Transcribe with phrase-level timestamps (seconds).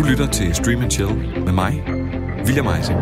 [0.00, 1.14] Du lytter til Stream and Chill
[1.44, 1.82] med mig,
[2.44, 2.98] William Eising.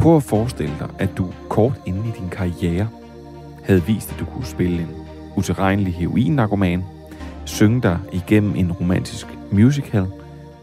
[0.00, 2.88] Prøv at forestille dig, at du kort inden i din karriere
[3.64, 4.88] havde vist, at du kunne spille en
[5.36, 6.84] utilregnelig heroin-narkoman,
[7.44, 10.06] synge dig igennem en romantisk musical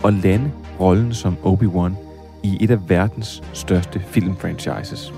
[0.04, 1.94] og lande rollen som Obi-Wan
[2.44, 5.14] i et af verdens største filmfranchises.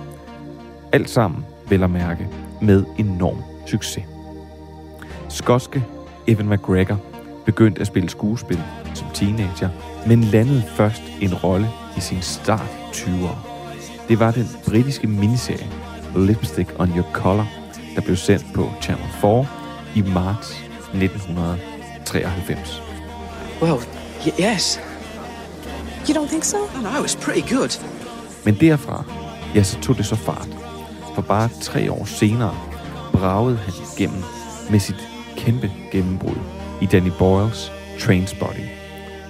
[0.92, 2.28] Alt sammen, vel at mærke,
[2.62, 4.04] med enorm succes.
[5.30, 5.84] Skotske
[6.28, 6.98] Evan McGregor
[7.46, 8.60] begyndte at spille skuespil
[8.94, 9.70] som teenager,
[10.08, 13.36] men landede først en rolle i sin start 20'ere.
[14.08, 15.68] Det var den britiske miniserie
[16.16, 17.48] Lipstick on Your Collar,
[17.96, 19.46] der blev sendt på Channel 4
[19.96, 20.52] i marts
[20.94, 22.82] 1993.
[23.62, 24.80] Well, y- yes.
[26.10, 26.58] You don't think so?
[26.58, 27.80] I know, it was pretty good.
[28.46, 29.04] Men derfra,
[29.56, 30.48] ja, så tog det så fart.
[31.16, 32.56] For bare tre år senere
[33.12, 34.24] bragede han igennem
[34.70, 34.96] med sit
[35.38, 36.36] kæmpe gennembrud
[36.82, 38.68] i Danny Boyles Trainspotting.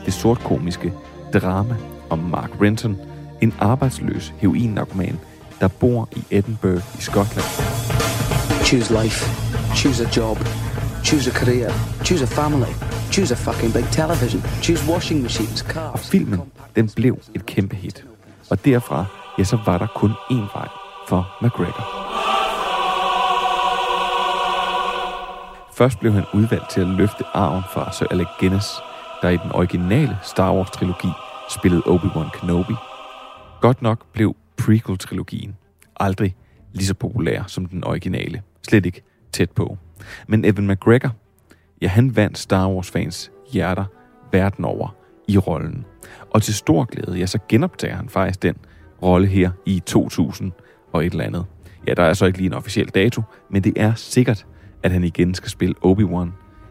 [0.06, 0.94] Det sortkomiske
[1.34, 1.76] drama
[2.10, 2.98] om Mark Renton,
[3.42, 5.20] en arbejdsløs heroin-narkoman,
[5.60, 7.48] der bor i Edinburgh i Skotland.
[8.66, 9.26] Choose life.
[9.76, 10.38] Choose a job.
[11.04, 11.72] Choose a career.
[12.04, 12.92] Choose a family.
[13.14, 14.42] Choose a fucking big television.
[14.61, 16.09] Choose washing machines, Og cars.
[16.09, 16.42] filmen,
[16.75, 18.05] den blev et kæmpe hit.
[18.50, 19.05] Og derfra,
[19.38, 20.67] ja, så var der kun én vej
[21.08, 21.86] for McGregor.
[25.78, 28.67] Først blev han udvalgt til at løfte arven fra Sir Alec Guinness,
[29.22, 31.11] der i den originale Star Wars-trilogi
[31.50, 32.73] spillede Obi-Wan Kenobi.
[33.61, 35.55] Godt nok blev prequel-trilogien
[36.00, 36.36] aldrig
[36.72, 38.42] lige så populær som den originale.
[38.67, 39.77] Slet ikke tæt på.
[40.27, 41.11] Men Evan McGregor,
[41.84, 43.86] ja, han vandt Star Wars-fans hjerter
[44.31, 44.95] verden over
[45.28, 45.86] i rollen.
[46.30, 48.56] Og til stor glæde, ja, så genoptager han faktisk den
[49.02, 50.52] rolle her i 2000
[50.94, 51.45] og et eller andet.
[51.88, 54.45] Ja, der er så ikke lige en officiel dato, men det er sikkert,
[54.83, 56.30] at han igen skal spille Obi-Wan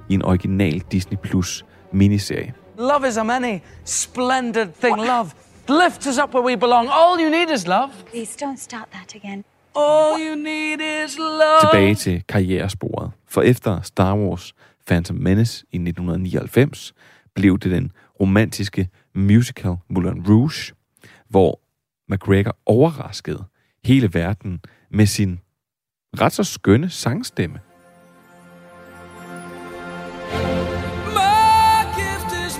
[0.09, 2.55] i en original Disney Plus miniserie.
[2.79, 4.97] Love is a many splendid thing.
[4.97, 5.31] Love
[5.69, 6.89] lifts us up where we belong.
[6.89, 7.89] All you need is love.
[8.11, 9.45] Please don't start that again.
[9.75, 11.61] All you need is love.
[11.61, 13.11] Tilbage til karrieresporet.
[13.29, 14.55] For efter Star Wars
[14.87, 16.95] Phantom Menace i 1999
[17.35, 20.75] blev det den romantiske musical Moulin Rouge,
[21.29, 21.61] hvor
[22.09, 23.45] McGregor overraskede
[23.85, 24.61] hele verden
[24.91, 25.41] med sin
[26.21, 27.61] ret så skønne sangstemme.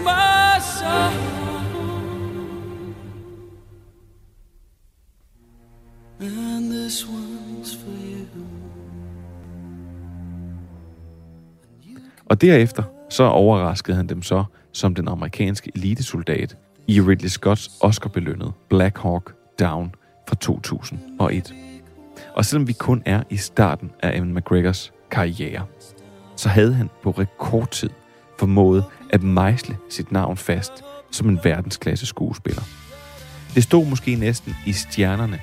[0.05, 1.43] My song.
[6.21, 7.22] And this one
[12.33, 16.57] Og derefter så overraskede han dem så som den amerikanske elitesoldat
[16.89, 19.95] i Ridley Scotts Oscar-belønnede Black Hawk Down
[20.29, 21.55] fra 2001.
[22.35, 25.67] Og selvom vi kun er i starten af Evan McGregors karriere,
[26.37, 27.91] så havde han på rekordtid
[28.39, 30.73] formået at mejsle sit navn fast
[31.11, 32.63] som en verdensklasse skuespiller.
[33.55, 35.41] Det stod måske næsten i stjernerne,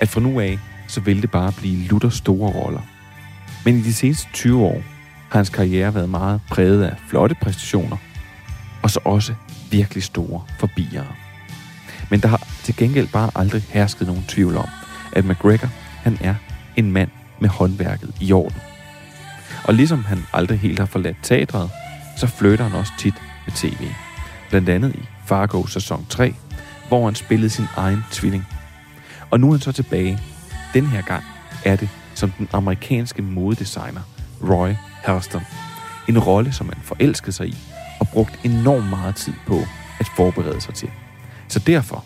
[0.00, 0.58] at fra nu af,
[0.88, 2.82] så ville det bare blive lutter store roller.
[3.64, 4.82] Men i de seneste 20 år
[5.30, 7.96] har hans karriere været meget præget af flotte præstationer,
[8.82, 9.34] og så også
[9.70, 11.06] virkelig store forbiere.
[12.10, 14.68] Men der har til gengæld bare aldrig hersket nogen tvivl om,
[15.12, 15.68] at McGregor,
[16.02, 16.34] han er
[16.76, 17.10] en mand
[17.40, 18.60] med håndværket i orden.
[19.64, 21.70] Og ligesom han aldrig helt har forladt teatret,
[22.16, 23.14] så flytter han også tit
[23.46, 23.84] med tv.
[24.48, 26.34] Blandt andet i Fargo sæson 3,
[26.88, 28.46] hvor han spillede sin egen tvilling.
[29.30, 30.18] Og nu er han så tilbage.
[30.74, 31.24] Den her gang
[31.64, 34.00] er det som den amerikanske modedesigner
[34.42, 34.70] Roy
[35.02, 35.42] Halston.
[36.08, 37.56] En rolle, som han forelskede sig i
[38.00, 39.60] og brugt enormt meget tid på
[40.00, 40.90] at forberede sig til.
[41.48, 42.04] Så derfor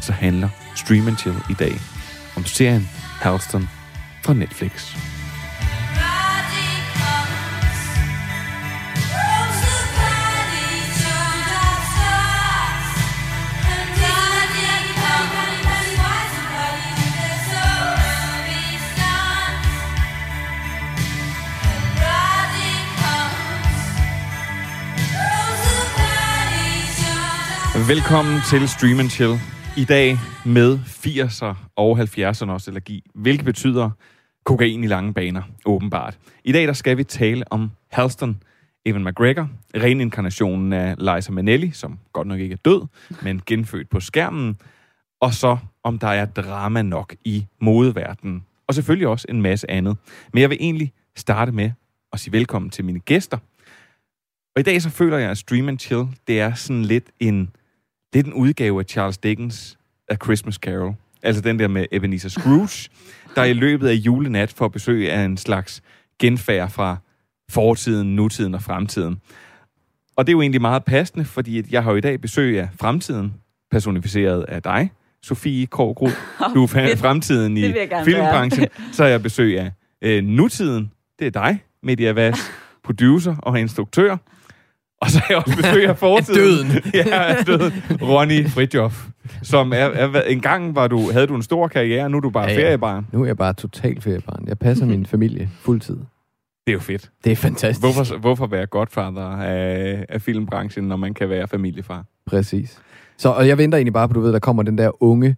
[0.00, 1.72] så handler Stream Chill i dag
[2.36, 2.88] om serien
[3.20, 3.68] Halston
[4.24, 4.96] fra Netflix.
[27.88, 29.34] Velkommen til Stream and Chill.
[29.76, 33.90] I dag med 80'er og 70'er nostalgi, hvilket betyder
[34.44, 36.18] kokain i lange baner, åbenbart.
[36.44, 38.42] I dag der skal vi tale om Halston,
[38.86, 42.86] Evan McGregor, reinkarnationen af Liza Minnelli, som godt nok ikke er død,
[43.22, 44.56] men genfødt på skærmen,
[45.20, 49.96] og så om der er drama nok i modeverdenen, og selvfølgelig også en masse andet.
[50.32, 51.70] Men jeg vil egentlig starte med
[52.12, 53.38] at sige velkommen til mine gæster.
[54.54, 57.50] Og i dag så føler jeg, at Stream and Chill, det er sådan lidt en,
[58.14, 59.78] lidt en udgave af Charles Dickens
[60.08, 60.94] af Christmas Carol.
[61.22, 62.88] Altså den der med Ebenezer Scrooge,
[63.36, 65.82] der i løbet af julenat får besøg af en slags
[66.18, 66.96] genfærd fra
[67.50, 69.20] fortiden, nutiden og fremtiden.
[70.16, 72.68] Og det er jo egentlig meget passende, fordi jeg har jo i dag besøg af
[72.80, 73.34] fremtiden,
[73.70, 74.90] personificeret af dig,
[75.22, 76.10] Sofie Kårgrud.
[76.54, 76.98] Du er fedt.
[76.98, 78.68] fremtiden i Det filmbranchen.
[78.92, 79.72] Så har jeg besøg af
[80.02, 80.92] øh, nutiden.
[81.18, 82.38] Det er dig, Media Vas,
[82.84, 84.16] producer og instruktør.
[85.02, 86.68] Og så har jeg også besøg af fortiden.
[86.68, 86.82] døden.
[87.06, 87.72] ja, døden.
[88.02, 89.06] Ronny Fridjof.
[89.42, 92.30] Som er, er, en gang var du, havde du en stor karriere, nu er du
[92.30, 93.06] bare Ja, ja, feriebarn.
[93.12, 94.44] Nu er jeg bare totalt feriebarn.
[94.48, 95.96] Jeg passer min familie fuldtid.
[95.96, 96.04] Det
[96.68, 97.10] er jo fedt.
[97.24, 97.80] Det er fantastisk.
[97.80, 102.04] Hvorfor, hvorfor være godfather af, af filmbranchen, når man kan være familiefar?
[102.26, 102.78] Præcis.
[103.18, 105.36] Så, og jeg venter egentlig bare på, du ved, der kommer den der unge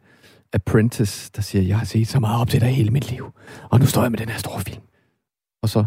[0.53, 3.33] apprentice, der siger, jeg har set så meget op til dig hele mit liv,
[3.71, 4.83] og nu står jeg med den her store film.
[5.63, 5.85] Og så,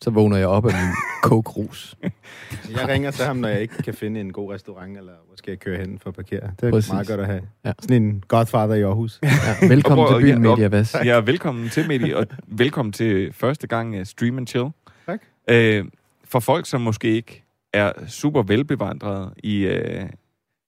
[0.00, 0.94] så vågner jeg op af min
[1.30, 1.96] coke-rus.
[2.70, 5.50] Jeg ringer til ham, når jeg ikke kan finde en god restaurant, eller hvor skal
[5.50, 6.50] jeg køre hen for at parkere.
[6.60, 6.92] Det er Præcis.
[6.92, 7.42] Meget godt at have.
[7.64, 7.72] Ja.
[7.80, 9.20] Sådan en godfather i Aarhus.
[9.22, 10.96] Ja, velkommen prøv- til byen, ja, Media Vas.
[11.04, 14.68] Ja, velkommen til, Medi, og velkommen til første gang af Stream and Chill.
[15.06, 15.20] Tak.
[15.50, 15.84] Øh,
[16.24, 20.06] for folk, som måske ikke er super velbevandrede i, øh,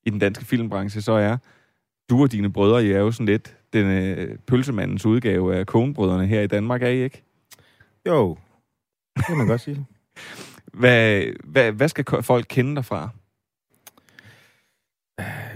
[0.06, 1.36] i den danske filmbranche, så er
[2.10, 6.26] du og dine brødre, I er jo sådan lidt den øh, pølsemandens udgave af Konebrødrene
[6.26, 7.22] her i Danmark, er I ikke?
[8.06, 8.36] Jo,
[9.18, 9.86] det kan man godt sige.
[10.72, 13.08] Hvad, hvad, hvad skal folk kende dig fra?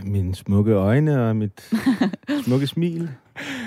[0.03, 1.71] Mine smukke øjne og mit
[2.45, 3.11] smukke smil.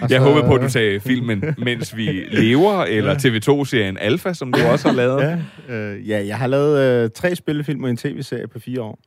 [0.01, 4.33] Og Jeg så- håbede på, at du sagde filmen Mens vi lever, eller TV2-serien Alpha,
[4.33, 5.21] som du også har lavet.
[5.67, 8.99] Ja, øh, ja, jeg har lavet øh, tre spillefilm og en tv-serie på fire år.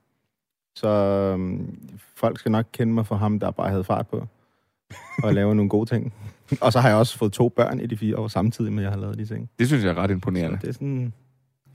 [0.76, 0.88] Så
[1.38, 1.60] øh,
[2.16, 4.26] folk skal nok kende mig for ham, der bare havde fart på.
[5.22, 6.14] Og lave nogle gode ting.
[6.60, 8.84] Og så har jeg også fået to børn i de fire år, samtidig med, at
[8.84, 9.50] jeg har lavet de ting.
[9.58, 10.58] Det synes jeg er ret Så imponerende.
[10.62, 11.12] det er sådan en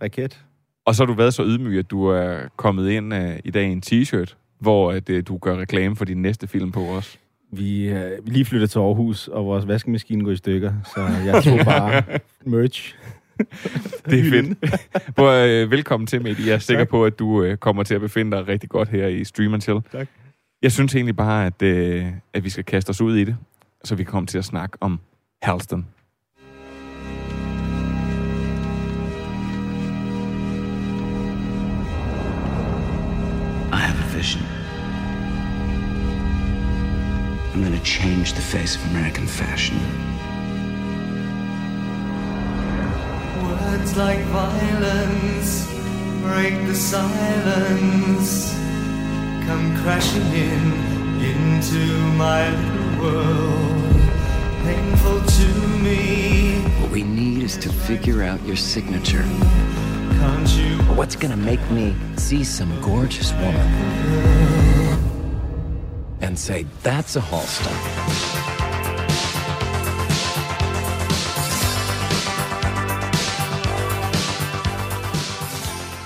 [0.03, 0.43] raket.
[0.85, 3.63] Og så har du været så ydmyg, at du er kommet ind uh, i dag
[3.67, 7.19] i en t-shirt, hvor at, uh, du gør reklame for din næste film på os.
[7.51, 11.43] Vi er vi lige flyttet til Aarhus, og vores vaskemaskine går i stykker, så jeg
[11.43, 12.03] tog bare
[12.45, 12.95] merch.
[14.09, 14.57] Det er fedt.
[15.15, 15.31] Hvor,
[15.63, 16.43] uh, velkommen til, Mette.
[16.47, 16.89] Jeg er sikker Tak.
[16.89, 19.79] på, at du uh, kommer til at befinde dig rigtig godt her i Stream Chill.
[19.91, 20.07] Tak.
[20.61, 21.61] Jeg synes egentlig bare, at,
[22.01, 23.37] uh, at vi skal kaste os ud i det,
[23.83, 25.00] så vi kommer til at snakke om
[25.41, 25.88] Halston.
[33.71, 34.44] I have a vision.
[37.53, 39.77] I'm going to change the face of American fashion.
[43.44, 45.74] Words like violence
[46.24, 48.53] break the silence,
[49.45, 50.63] come crashing in
[51.21, 51.83] into
[52.18, 53.83] my little world.
[54.63, 55.47] Painful to
[55.83, 59.25] me, What we need is to figure out your signature.
[60.19, 60.77] can't you?
[60.95, 63.67] What's gonna make me see some gorgeous woman
[66.21, 67.73] and say, that's a Halston?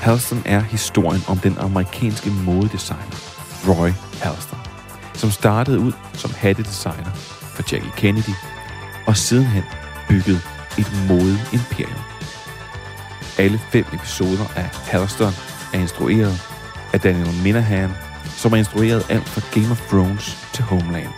[0.02, 3.18] Halston er historien om den amerikanske modedesigner
[3.68, 3.90] Roy
[4.22, 4.58] Halston,
[5.18, 7.12] som startede ud som hattedesigner
[7.56, 8.36] for Jackie Kennedy,
[9.08, 9.64] og sidenhen
[10.10, 10.42] byggede
[10.78, 12.02] et modeimperium.
[13.38, 15.34] Alle fem episoder af Halston
[15.74, 16.42] er instrueret
[16.94, 17.92] af Daniel Minahan,
[18.38, 21.14] som har instrueret alt fra Game of Thrones til Homeland.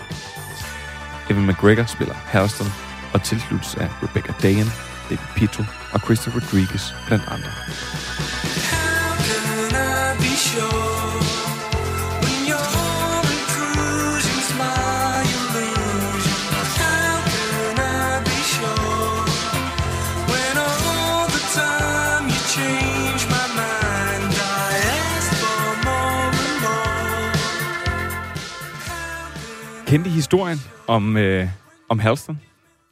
[1.30, 2.68] Evan McGregor spiller Halston
[3.14, 4.72] og tilsluttes af Rebecca Dayan,
[5.10, 7.52] David Pito og Christopher Rodriguez blandt andre.
[8.72, 10.89] How can I be sure
[29.90, 31.48] Kendte historien om, øh,
[31.90, 32.40] om Halston?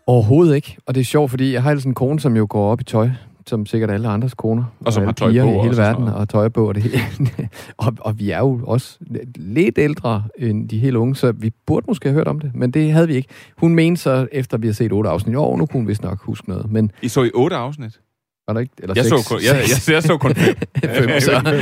[0.08, 0.78] Overhovedet ikke.
[0.86, 2.84] Og det er sjovt, fordi jeg har ellers en kone, som jo går op i
[2.84, 3.10] tøj,
[3.48, 4.64] som sikkert alle andres koner.
[4.80, 6.84] Og som alle har tøj på i hele og verden, og tøj på og det
[6.84, 7.30] hele.
[7.78, 8.98] og, og vi er jo også
[9.36, 12.72] lidt ældre end de helt unge, så vi burde måske have hørt om det, men
[12.72, 13.30] det havde vi ikke.
[13.58, 16.20] Hun mente så, efter vi har set otte afsnit, jo, nu kunne hun vist nok
[16.22, 18.00] huske noget, men I så i otte afsnit?
[18.48, 18.74] var der ikke?
[18.80, 19.56] Eller Jeg seks, så kun, jeg,
[19.88, 20.56] jeg, jeg så kun fem.
[20.98, 21.62] fem, så.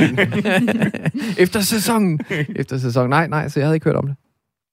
[1.42, 2.20] efter sæsonen.
[2.56, 3.10] Efter sæsonen.
[3.10, 4.16] Nej, nej, så jeg havde ikke hørt om det.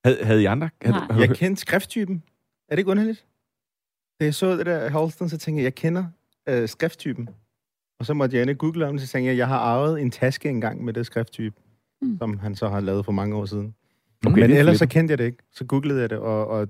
[0.06, 0.70] Havde, havde I andre?
[0.82, 1.08] Havde, Nej.
[1.12, 2.24] havde, Jeg kendte skrifttypen.
[2.70, 3.26] Er det ikke underligt?
[4.20, 6.06] Da jeg så det der Halston, så tænkte jeg, jeg kender
[6.50, 7.30] øh, skrifttypen.
[8.00, 10.12] Og så måtte jeg inde google om det, så tænkte jeg, jeg har arvet en
[10.12, 11.56] taske engang med det skrifttype,
[12.02, 12.18] Mm.
[12.18, 13.76] som han så har lavet for mange år siden.
[14.26, 15.38] Okay, Men er ellers så kendte jeg det ikke.
[15.52, 16.68] Så googlede jeg det, og, og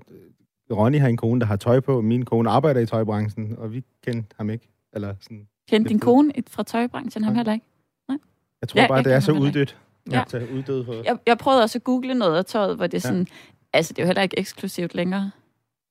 [0.70, 2.00] Ronny har en kone, der har tøj på.
[2.00, 4.68] Min kone arbejder i tøjbranchen, og vi kendte ham ikke.
[4.92, 5.46] Eller sådan.
[5.68, 7.66] Kendte din kone et- fra tøjbranchen ham heller ikke?
[8.60, 9.78] Jeg tror Ja, bare, jeg det er så uddødt.
[10.10, 10.16] Ja.
[10.18, 10.22] Ja.
[10.28, 10.92] Så uddød for.
[11.04, 13.10] Jeg, jeg prøvede også at google noget af tøjet, hvor det er Ja.
[13.12, 13.26] sådan...
[13.72, 15.30] Altså, det er jo heller ikke eksklusivt længere.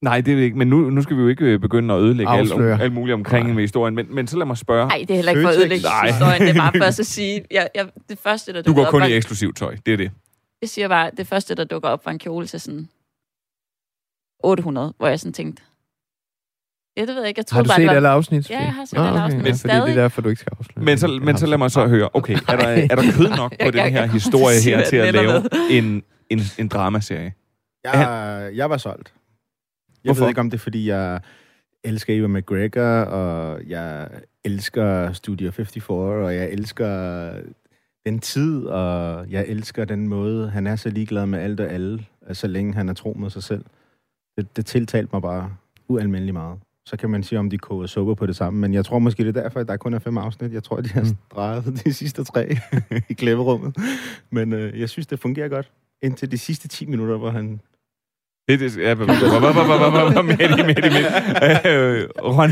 [0.02, 0.58] Nej, det er det ikke.
[0.58, 3.46] Men nu, nu skal vi jo ikke øh, begynde at ødelægge alt, alt muligt omkring
[3.46, 3.54] Nej.
[3.56, 3.96] med historien.
[3.96, 4.88] Men, men så lad mig spørge.
[4.88, 6.08] Nej, det er heller ikke for at ødelægge Nej.
[6.12, 6.42] historien.
[6.42, 7.46] Det er bare for at sige...
[7.52, 9.76] Jeg, jeg, det første, der Du går dukker kun op, i var, eksklusivt tøj.
[9.86, 10.12] Det er det.
[10.62, 12.90] Jeg siger bare, det første, der dukker op, var en kjole til sådan
[14.44, 15.64] 800, hvor jeg sådan tænkte...
[16.98, 17.40] Ja, det ved jeg ikke.
[17.40, 17.94] Jeg Har troede du bare, set var...
[17.94, 18.50] alle afsnit?
[18.50, 19.22] Ja, jeg har set alle okay.
[19.24, 20.86] afsnit, Ja, men fordi det er derfor, du ikke skal afsløre.
[20.86, 22.10] Men så, men så lad mig så høre.
[22.14, 25.42] Okay, er der, er der kød nok på den her historie her til at lave
[25.72, 27.34] en, en, en dramaserie?
[27.84, 29.14] Jeg, jeg var solgt.
[30.04, 30.22] Jeg Hvorfor?
[30.24, 31.20] ved ikke, om det er, fordi jeg
[31.84, 34.10] elsker Ewan McGregor, og jeg
[34.46, 37.32] elsker Studio 54, og jeg elsker
[38.06, 42.06] den tid, og jeg elsker den måde, han er så ligeglad med alt og alle,
[42.28, 43.66] altså, så længe han er tro mod sig selv.
[44.38, 45.56] Det, det tiltalte mig bare
[45.88, 48.60] ualmindeligt meget så kan man sige, om de koger suppe på det samme.
[48.60, 50.54] Men jeg tror måske, det er derfor, at der kun er fem afsnit.
[50.54, 52.58] Jeg tror, de har drejet de sidste tre
[53.10, 53.78] i klæverummet.
[54.30, 55.72] Men øh, jeg synes, det fungerer godt.
[56.02, 57.60] Indtil de sidste 10 minutter, hvor han...
[58.48, 58.96] Det er ja,
[60.24, 62.08] Mette, Mette, Mette.
[62.22, 62.52] Ron.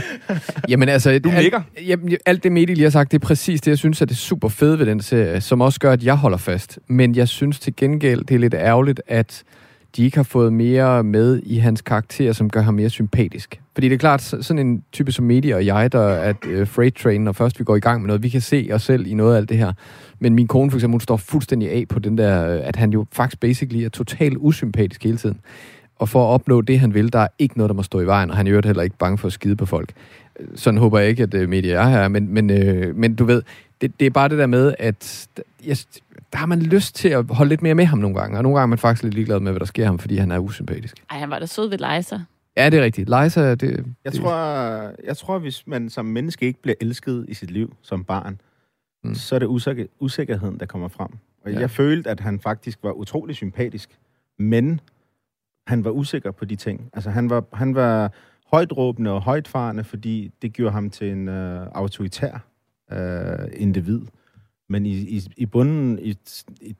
[0.69, 1.19] Jamen altså...
[1.19, 1.61] Du nikker.
[1.87, 4.15] Jamen, alt det, Mette lige har sagt, det er præcis det, jeg synes, at det
[4.15, 6.79] er super fedt ved den serie, som også gør, at jeg holder fast.
[6.87, 9.43] Men jeg synes til gengæld, det er lidt ærgerligt, at
[9.95, 13.61] de ikke har fået mere med i hans karakter, som gør ham mere sympatisk.
[13.73, 16.67] Fordi det er klart, sådan en type som Medi og jeg, der er uh, øh,
[16.67, 19.07] freight train, når først vi går i gang med noget, vi kan se os selv
[19.07, 19.73] i noget af alt det her.
[20.19, 22.91] Men min kone for eksempel, hun står fuldstændig af på den der, øh, at han
[22.91, 25.39] jo faktisk basically er totalt usympatisk hele tiden.
[25.95, 28.05] Og for at opnå det, han vil, der er ikke noget, der må stå i
[28.05, 29.93] vejen, og han er heller ikke bange for at skide på folk.
[30.55, 33.25] Sådan håber jeg ikke, at øh, uh, media er her, men, men, øh, men du
[33.25, 33.41] ved,
[33.81, 35.27] det, det er bare det der med, at
[35.65, 35.77] jeg,
[36.31, 38.57] der har man lyst til at holde lidt mere med ham nogle gange, og nogle
[38.59, 41.03] gange er man faktisk lidt ligeglad med, hvad der sker ham, fordi han er usympatisk.
[41.09, 42.19] Ej, han var da sød ved Liza.
[42.57, 43.09] Ja, det er rigtigt.
[43.09, 43.85] Liza, det...
[44.05, 44.33] Jeg det, tror,
[45.05, 48.41] jeg tror, hvis man som menneske ikke bliver elsket i sit liv som barn,
[49.03, 49.15] Mm.
[49.15, 51.09] så er det usikker, usikkerheden, der kommer frem.
[51.45, 51.55] Og Ja.
[51.55, 51.59] ja.
[51.59, 53.89] jeg følte, at han faktisk var utrolig sympatisk,
[54.39, 54.79] men
[55.67, 56.89] han var usikker på de ting.
[56.93, 58.11] Altså, han var, han var
[58.51, 62.45] højtråbende og højtfarende, fordi det gjorde ham til en øh, autoritær
[62.91, 64.01] øh, individ.
[64.71, 66.17] Men i, i, i bunden, i,
[66.61, 66.75] i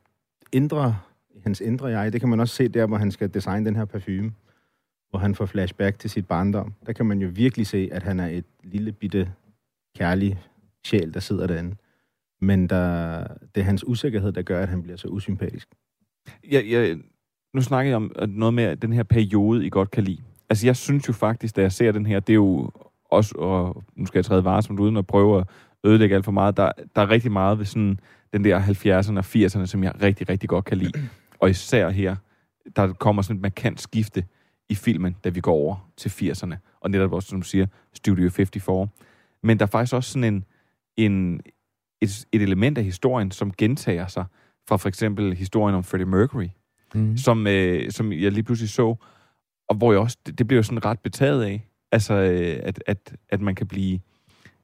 [0.52, 0.98] indre,
[1.44, 3.86] hans indre jeg, det kan man også se der, hvor han skal designe den her
[3.86, 4.32] parfume,
[5.10, 6.74] hvor han får flashback til sit barndom.
[6.86, 9.32] Der kan man jo virkelig se, at han er et lille bitte
[9.98, 10.40] kærlig
[10.86, 11.76] sjæl, der sidder derinde.
[12.42, 15.68] Men der, det er hans usikkerhed, der gør, at han bliver så usympatisk.
[16.52, 16.98] jeg, jeg,
[17.54, 20.22] nu snakker jeg om at noget med den her periode, I godt kan lide.
[20.50, 22.72] Altså, jeg synes jo faktisk, da jeg ser den her, det er jo
[23.06, 25.48] også, og nu skal jeg træde varsomt uden at prøve at
[25.84, 28.00] ødelægge alt for meget, der, der er rigtig meget ved sådan
[28.34, 31.10] den der 70'erne og 80'erne, som jeg rigtig, rigtig godt kan lide.
[31.40, 32.16] Og især her,
[32.76, 34.24] der kommer sådan et markant skifte
[34.70, 36.56] i filmen, da vi går over til 80'erne.
[36.82, 38.90] Og netop også, som du siger, Studio 54.
[39.44, 40.46] Men der er faktisk også sådan en,
[40.98, 41.42] en,
[42.02, 44.26] et, et element af historien, som gentager sig
[44.68, 46.48] fra for eksempel historien om Freddie Mercury,
[46.96, 47.18] mm.
[47.18, 48.96] som, øh, som jeg lige pludselig så,
[49.70, 52.84] og hvor jeg også, det, det blev jeg sådan ret betaget af, altså, øh, at,
[52.88, 54.00] at, at man kan blive,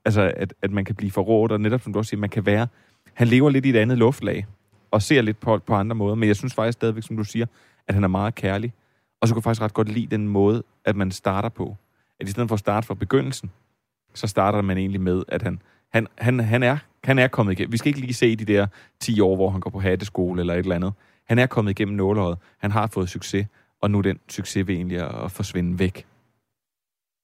[0.08, 2.46] altså, at, at man kan blive forrådt, og netop som du også siger, man kan
[2.46, 2.68] være,
[3.14, 4.46] han lever lidt i et andet luftlag,
[4.92, 7.46] og ser lidt på, på andre måder, men jeg synes faktisk stadigvæk, som du siger,
[7.88, 8.74] at han er meget kærlig,
[9.22, 11.76] og så kan jeg faktisk ret godt lide den måde, at man starter på.
[12.20, 13.52] At i stedet for at starte fra begyndelsen,
[14.14, 15.62] så starter man egentlig med, at han,
[15.94, 17.72] han, han, han, er, han er kommet igennem.
[17.72, 18.68] Vi skal ikke lige se de der
[19.00, 20.94] 10 år, hvor han går på hatteskole eller et eller andet.
[21.26, 22.38] Han er kommet igennem nåløjet.
[22.58, 23.48] Han har fået succes,
[23.82, 26.06] og nu er den succes ved egentlig at forsvinde væk.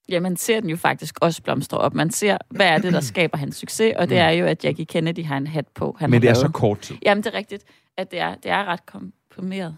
[0.09, 1.93] Ja, man ser den jo faktisk også blomstre op.
[1.93, 4.85] Man ser, hvad er det, der skaber hans succes, og det er jo, at Jackie
[4.85, 5.95] Kennedy har en hat på.
[5.99, 6.95] Han Men det er så kort tid.
[7.05, 7.63] Jamen, det er rigtigt,
[7.97, 9.77] at det er, det er ret komprimeret.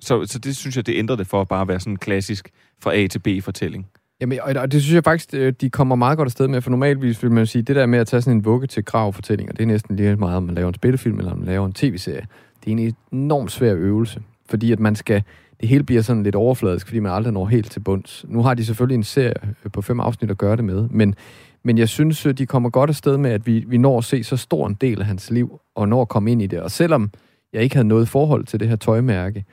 [0.00, 2.50] Så, så det synes jeg, det ændrer det for at bare være sådan en klassisk
[2.82, 3.86] fra A til B-fortælling.
[4.20, 6.70] Jamen, og, og det synes jeg faktisk, øh, de kommer meget godt afsted med, for
[6.70, 9.12] normalvis vil man jo sige, det der med at tage sådan en vugge til grav
[9.12, 11.46] fortælling, og det er næsten lige meget, om man laver en spillefilm, eller om man
[11.46, 12.26] laver en tv-serie.
[12.64, 15.22] Det er en enormt svær øvelse, fordi at man skal,
[15.60, 18.24] det hele bliver sådan lidt overfladisk, fordi man aldrig når helt til bunds.
[18.28, 19.34] Nu har de selvfølgelig en serie
[19.64, 21.14] øh, på fem afsnit at gøre det med, men,
[21.62, 24.24] men jeg synes, øh, de kommer godt afsted med, at vi, vi når at se
[24.24, 26.60] så stor en del af hans liv, og når at komme ind i det.
[26.60, 27.10] Og selvom
[27.52, 29.44] jeg ikke havde noget forhold til det her tøjmærke,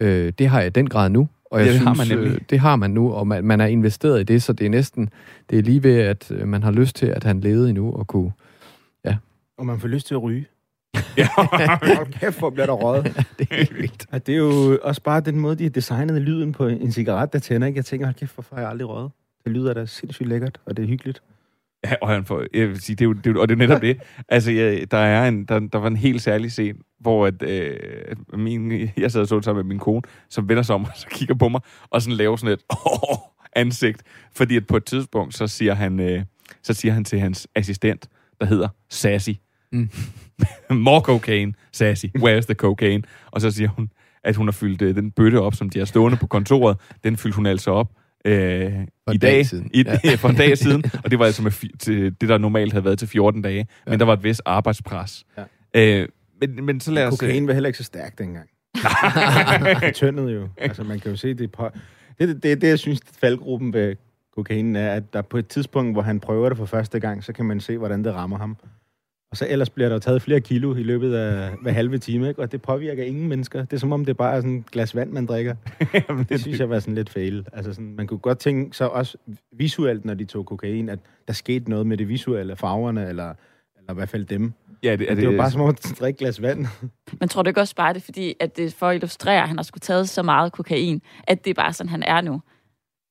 [0.00, 2.18] øh, det har jeg i den grad nu, og jeg Ja, det synes, har man
[2.18, 2.34] nemlig.
[2.34, 4.70] øh, det har man nu, og man, man er investeret i det, så det er
[4.70, 5.08] næsten,
[5.50, 8.32] det er lige ved, at man har lyst til, at han levede endnu, og kunne...
[9.58, 10.46] Og man får lyst til at ryge.
[11.18, 11.28] Ja.
[11.96, 13.04] Hold kæft, hvor bliver der røget.
[13.38, 14.06] det er helt vildt.
[14.12, 17.32] Og det er jo også bare den måde, de har designet lyden på en cigaret,
[17.32, 17.66] der tænder.
[17.66, 17.76] Ikke?
[17.76, 19.10] Jeg tænker, hold kæft, hvorfor har jeg aldrig røget?
[19.44, 21.22] Det lyder da sindssygt lækkert, og det er hyggeligt.
[21.84, 23.54] Ja, og han får, jeg vil sige, det er jo, det er, jo- og det
[23.54, 23.96] er netop det.
[24.28, 27.76] Altså, ja, der, er en, der, der var en helt særlig scene, hvor at, øh,
[28.34, 30.90] min, jeg sad og så det sammen med min kone, som vender sig om og
[30.96, 31.60] så kigger på mig,
[31.90, 33.18] og sådan laver sådan et åh,
[33.52, 34.02] ansigt.
[34.34, 36.22] Fordi at på et tidspunkt, så siger han, øh,
[36.62, 38.08] så siger han til hans assistent,
[38.40, 39.30] der hedder Sassy,
[39.72, 39.90] Mm.
[40.70, 42.06] More cocaine, Sassy.
[42.18, 43.02] Where's the cocaine?
[43.30, 43.90] Og så siger hun,
[44.24, 46.76] at hun har fyldt øh, den bøtte op, som de har stående på kontoret.
[47.04, 47.90] Den fyldte hun altså op
[48.24, 48.72] øh,
[49.04, 49.70] For i dag, dag siden.
[49.74, 50.14] I, Ja.
[50.22, 50.84] for en dag siden.
[51.04, 53.66] Og det var altså med til det, der normalt havde været til 14 dage.
[53.86, 53.90] Ja.
[53.90, 55.24] Men der var et vist arbejdspres.
[55.74, 56.00] Ja.
[56.00, 56.08] Øh,
[56.40, 57.18] men, men så lad os...
[57.18, 58.48] Kokain var heller ikke så stærk dengang.
[59.94, 60.48] Tyndet jo.
[60.56, 61.70] Altså, man kan jo se, det på...
[62.18, 63.96] Det, det, det, det, jeg synes, faldgruppen ved
[64.36, 67.32] kokainen er, at der på et tidspunkt, hvor han prøver det for første gang, så
[67.32, 68.56] kan man se, hvordan det rammer ham.
[69.30, 72.28] Og så ellers bliver der jo taget flere kilo i løbet af hver halve time,
[72.28, 72.42] ikke?
[72.42, 73.64] og det påvirker ingen mennesker.
[73.64, 75.54] Det er som om, det bare er sådan et glas vand, man drikker.
[76.28, 77.46] det synes jeg var sådan lidt fail.
[77.52, 79.16] Altså sådan, man kunne godt tænke sig også
[79.52, 83.34] visuelt, når de tog kokain, at der skete noget med det visuelle, farverne, eller,
[83.76, 84.52] eller i hvert fald dem.
[84.82, 86.66] Ja, det, Det, det, det var bare som om at drikke et glas vand.
[87.20, 89.42] Men tror du ikke også bare, det er fordi, at det er for at illustrere,
[89.42, 92.20] at han har skulle taget så meget kokain, at det er bare sådan, han er
[92.20, 92.42] nu?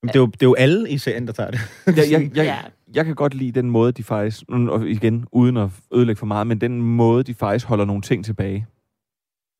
[0.03, 1.59] Men det, er jo, det er jo alle i serien, der tager det.
[1.87, 2.57] jeg, jeg, jeg, Ja.
[2.95, 6.47] Jeg kan godt lide den måde, de faktisk, og igen, uden at ødelægge for meget,
[6.47, 8.67] men den måde, de faktisk holder nogle ting tilbage.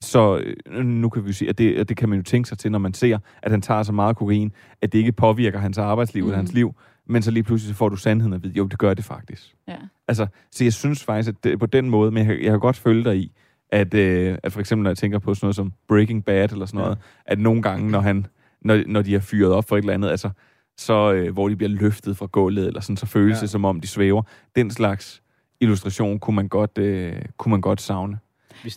[0.02, 2.58] Så øh, nu kan vi sige, at det, at det kan man jo tænke sig
[2.58, 4.52] til, når man ser, at han tager så meget kokain,
[4.82, 6.30] at det ikke påvirker hans arbejdsliv mm.
[6.30, 6.76] eller hans liv,
[7.08, 9.56] men så lige pludselig så får du sandheden at vide, jo, det gør det faktisk.
[9.68, 9.78] Ja.
[10.08, 12.78] Altså, så jeg synes faktisk, at det, på den måde, men jeg, jeg kan godt
[12.78, 13.32] følge dig i,
[13.72, 16.66] at, øh, at for eksempel, når jeg tænker på sådan noget som Breaking Bad eller
[16.66, 18.26] sådan noget, at nogle gange, når, han,
[18.62, 20.30] når, når de har fyret op for et eller andet, altså,
[20.78, 23.42] så, øh, hvor de bliver løftet fra gulvet, eller sådan, så føles Ja.
[23.42, 24.22] det, som om de svæver.
[24.56, 25.22] Den slags
[25.60, 28.20] illustration kunne man godt, øh, kunne man godt savne.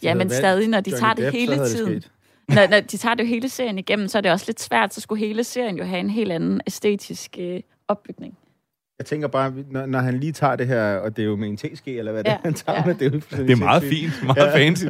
[0.02, 2.02] Ja, men stadig, når de Johnny tager det Depp, hele det tiden.
[2.02, 2.12] sket.
[2.54, 4.94] Når, når de tager det jo hele serien igennem, så er det også lidt svært,
[4.94, 8.38] så skulle hele serien jo have en helt anden æstetisk øh, opbygning.
[8.98, 11.48] Jeg tænker bare, når, når han lige tager det her, og det er jo med
[11.48, 12.84] en teske, eller hvad det Ja, er, han tager ja.
[12.86, 14.56] med, det er, jo Det er meget fint, meget Ja.
[14.66, 14.84] fancy.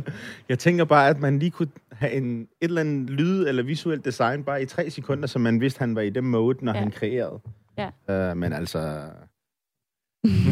[0.48, 4.04] Jeg tænker bare, at man lige kunne have en, et eller andet lyd eller visuelt
[4.04, 6.78] design bare i tre sekunder, så man vidste, han var i det mode, når Ja.
[6.80, 7.40] han kreerede.
[8.08, 8.30] Ja.
[8.30, 9.10] Uh, men altså...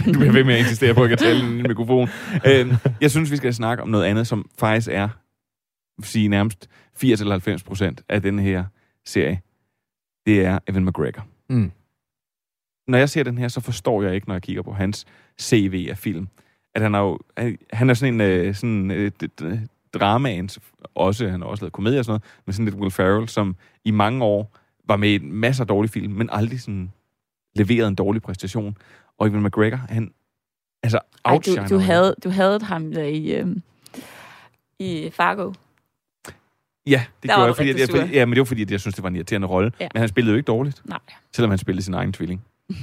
[0.07, 2.09] Du bliver ved med at insistere på, at jeg kan tale i en mikrofon.
[2.47, 5.09] øhm, jeg synes, vi skal snakke om noget andet, som faktisk er
[6.03, 6.69] sige nærmest
[7.05, 8.65] 80-90 procent af den her
[9.05, 9.41] serie.
[10.27, 11.27] Det er Evan McGregor.
[11.51, 11.73] Mm.
[12.89, 15.07] Når jeg ser den her, så forstår jeg ikke, når jeg kigger på hans
[15.41, 16.29] CV af film,
[16.75, 17.19] at han er jo,
[17.73, 19.11] han- er sådan en øh, sådan, øh,
[20.01, 20.51] dramaen,
[20.95, 23.57] også, han har også lavet komedier og sådan noget, men sådan lidt Will Ferrell, som
[23.85, 24.57] i mange år
[24.89, 26.93] var med i masser af dårlige film, men aldrig sådan
[27.57, 28.77] leveret en dårlig præstation.
[29.19, 30.11] Og Evan McGregor, han
[30.83, 33.57] altså Ej, du, du, havde, du havde ham der i, øh,
[34.79, 35.53] i Fargo.
[36.87, 37.99] Ja, det Der gjorde var jeg, fordi, jeg, sur.
[37.99, 39.73] ja, men det var fordi, jeg synes, det var en irriterende rolle.
[39.81, 39.89] Ja.
[39.95, 40.99] Men han spillede jo ikke dårligt, Nej.
[41.33, 42.45] selvom han spillede sin egen tvilling.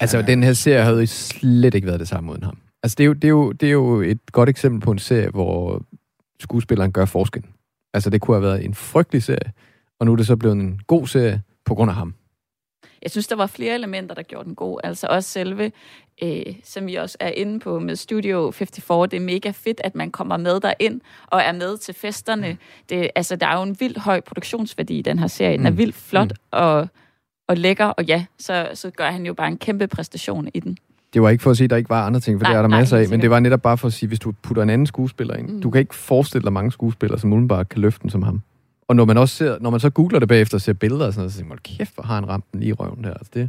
[0.00, 2.58] Altså, den her serie havde jo slet ikke været det samme uden ham.
[2.82, 4.98] Altså, det er, jo, det, er jo, det er jo et godt eksempel på en
[4.98, 5.82] serie, hvor
[6.40, 7.42] skuespilleren gør forskel.
[7.94, 9.52] Altså, det kunne have været en frygtelig serie,
[10.00, 12.14] og nu er det så blevet en god serie på grund af ham.
[13.02, 14.80] Jeg synes, der var flere elementer, der gjorde den god.
[14.84, 15.72] Altså også selve,
[16.22, 19.08] øh, som vi også er inde på med Studio 54.
[19.10, 22.56] Det er mega fedt, at man kommer med derind og er med til festerne.
[22.88, 25.58] Det, altså, der er jo en vild høj produktionsværdi i den her serie.
[25.58, 25.78] Den er Mm.
[25.78, 26.36] vildt flot Mm.
[26.50, 26.88] og,
[27.48, 30.78] og lækker, og ja, så, så gør han jo bare en kæmpe præstation i den.
[31.14, 32.58] Det var ikke for at sige, at der ikke var andre ting, for Nej, det
[32.58, 34.32] er der nej, masser af, men det var netop bare for at sige, hvis du
[34.42, 35.60] putter en anden skuespiller ind, Mm.
[35.60, 38.42] du kan ikke forestille dig mange skuespillere, som udenbart kan løfte den som ham.
[38.88, 41.12] Og når man også ser, når man så googler det bagefter og ser billeder og
[41.12, 43.10] sådan noget, så tænker man, kæft, hvor har han ramt den lige i røven der.
[43.14, 43.48] Altså det er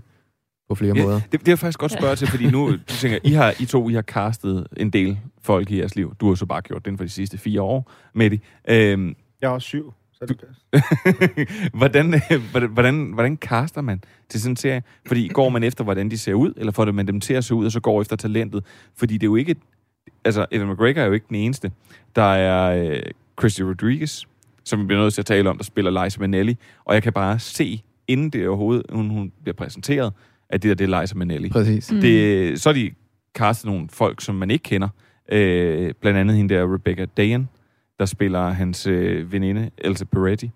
[0.69, 1.19] på flere Ja, måder.
[1.31, 3.89] det, det jeg faktisk godt spørge til, fordi nu du tænker, I, har, I to
[3.89, 6.15] I har castet en del folk i jeres liv.
[6.19, 8.39] Du har så bare gjort den for de sidste fire år, Mette.
[8.69, 11.71] Øhm, Jeg er også syv, så det passer.
[11.77, 14.83] hvordan, øh, hvordan, hvordan, hvordan caster man til sådan en serie?
[15.07, 17.55] Fordi går man efter, hvordan de ser ud, eller får man dem til at se
[17.55, 18.65] ud, og så går efter talentet?
[18.95, 19.55] Fordi det er jo ikke...
[20.25, 21.71] Altså, Evan McGregor er jo ikke den eneste.
[22.15, 23.01] Der er øh,
[23.39, 24.23] Christy Rodriguez,
[24.63, 26.57] som vi bliver nødt til at tale om, der spiller Liza Minnelli.
[26.85, 30.13] Og jeg kan bare se, inden det overhovedet, hun, hun bliver præsenteret,
[30.49, 31.49] at det der, det er Liza Minnelli.
[31.49, 31.91] Præcis.
[31.91, 32.01] Mm.
[32.01, 32.91] Det, så er de
[33.35, 34.89] castet nogle folk, som man ikke kender.
[35.31, 37.49] Øh, blandt andet hende der Rebecca Dayan,
[37.99, 40.51] der spiller hans øh, veninde, Elsa Peretti.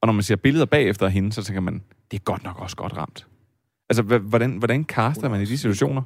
[0.00, 2.58] Og når man ser billeder bagefter af hende, så tænker man, det er godt nok
[2.60, 3.26] også godt ramt.
[3.90, 6.02] Altså, hvordan, hvordan caster man i de situationer?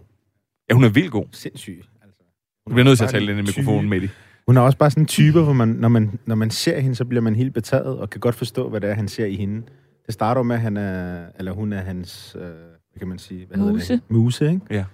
[0.71, 1.27] Ja, hun er vildt god.
[1.33, 1.83] Sindssyg.
[2.03, 2.23] Altså.
[2.69, 4.11] Du bliver nødt til at tale ind i mikrofonen, Mette.
[4.47, 6.97] Hun er også bare sådan en type, hvor man, når, man, når man ser hende,
[6.97, 9.37] så bliver man helt betaget, og kan godt forstå, hvad det er, han ser i
[9.37, 9.63] hende.
[10.07, 13.47] Det starter med, at han er, eller hun er hans, øh, hvad kan man sige?
[13.47, 13.89] Hvad Muse.
[13.89, 14.03] Hedder det?
[14.09, 14.61] Muse, ikke?
[14.71, 14.85] Ja.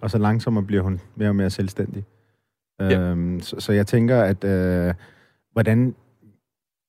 [0.00, 2.04] Og så langsommere bliver hun mere og mere selvstændig.
[2.80, 3.00] Ja.
[3.00, 4.94] Øhm, så, så jeg tænker, at øh,
[5.52, 5.94] hvordan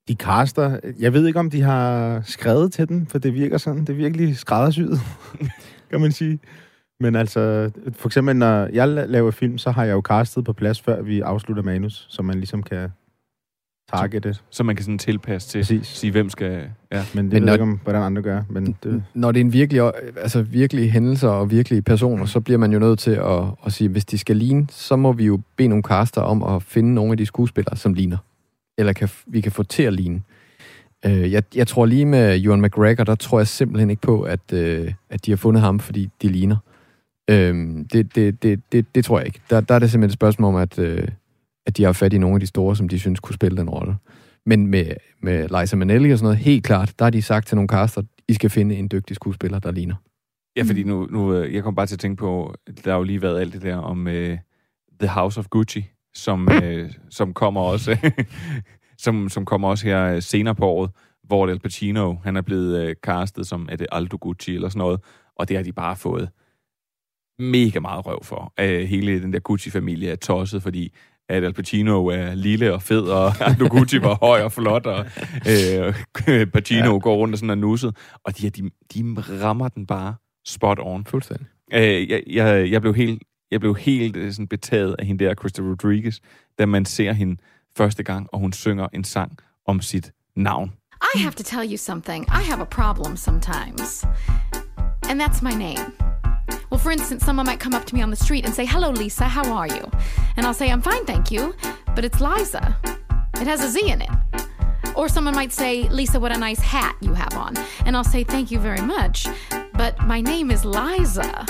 [0.08, 0.80] de caster...
[1.00, 3.82] Jeg ved ikke, om de har skrevet til den, for det virker sådan.
[3.82, 5.00] Det er virkelig skræddersyet,
[5.92, 6.40] kan man sige.
[7.00, 10.82] Men altså, for eksempel, når jeg laver film, så har jeg jo castet på plads,
[10.82, 12.90] før vi afslutter manus, så man ligesom kan
[13.98, 14.42] targetet.
[14.50, 15.88] Så man kan sådan tilpasse til, Præcis.
[15.88, 16.52] sige, hvem skal...
[16.92, 17.04] Ja.
[17.14, 18.42] Men det Men ved når- jeg ikke, om, hvordan andre gør.
[18.50, 22.58] Men det, Når det er en virkelig, altså virkelige hændelser og virkelige personer, så bliver
[22.58, 25.40] man jo nødt til at, at sige, hvis de skal ligne, så må vi jo
[25.58, 28.18] bede nogle caster om at finde nogle af de skuespillere, som ligner.
[28.78, 30.22] Eller kan, vi kan få til at ligne.
[31.06, 34.54] Øh, jeg, jeg tror lige med Ewan McGregor, der tror jeg simpelthen ikke på, at,
[34.54, 36.58] øh, at de har fundet ham, fordi de ligner.
[37.30, 37.56] Øh,
[37.94, 39.40] det, det, det, det, det tror jeg ikke.
[39.50, 41.08] Der, der er det simpelthen et spørgsmål om, at, øh,
[41.72, 43.70] at de har fat i nogle af de store, som de synes kunne spille den
[43.70, 43.96] rolle.
[44.46, 44.86] Men med,
[45.22, 48.02] med Liza Minnelli og sådan noget, helt klart, der har de sagt til nogle kaster,
[48.28, 49.96] I skal finde en dygtig skuespiller, der ligner.
[50.56, 52.56] Ja, fordi nu, nu øh, jeg kom bare til at tænke på,
[52.86, 54.38] der har jo lige været alt det der om uh,
[55.00, 57.98] The House of Gucci, som, uh, som kommer også
[59.06, 60.92] som, som kommer også her senere på året,
[61.24, 64.80] hvor Al Pacino, han er blevet uh, castet som, er det Aldo Gucci eller sådan
[64.80, 65.00] noget,
[65.36, 66.30] og det har de bare fået
[67.40, 68.54] mega meget røv for.
[68.62, 70.94] Uh, hele den der Gucci-familie er tosset, fordi
[71.32, 75.06] at Al Pacino er lille og fed, og Aldo Gucci var høj og flot, og
[75.48, 75.94] øh,
[76.54, 77.00] Pacino ja.
[77.00, 77.98] går rundt og sådan er nusset.
[78.26, 80.16] Og de, her, de, de rammer den bare
[80.46, 81.06] spot on.
[81.06, 81.48] Fuldstændig.
[81.74, 85.34] Øh, jeg, jeg, jeg blev helt, jeg blev helt øh, sådan betaget af hende der,
[85.34, 86.20] Krista Rodriguez,
[86.60, 87.42] da man ser hende
[87.78, 90.72] første gang, og hun synger en sang om sit navn.
[91.16, 92.26] I have to tell you something.
[92.30, 94.06] I have a problem sometimes.
[95.10, 96.01] And that's my name.
[96.82, 98.90] Well, for instance, someone might come up to me on the street and say, Hello,
[98.90, 99.92] Lisa, how are you?
[100.36, 101.54] And I'll say, I'm fine, thank you.
[101.94, 102.76] But it's Liza.
[103.36, 104.10] It has a Z in it.
[104.96, 107.56] Or someone might say, Lisa, what a nice hat you have on.
[107.86, 109.28] And I'll say, Thank you very much.
[109.74, 111.46] But my name is Liza.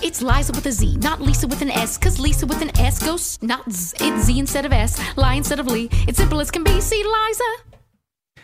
[0.00, 3.02] It's Liza with a Z, not Lisa with an S, cause Lisa with an S
[3.04, 5.88] goes not Z, it's Z instead of S, Lie instead of Lee.
[6.06, 6.80] It's simple as can be.
[6.80, 7.44] See, Liza?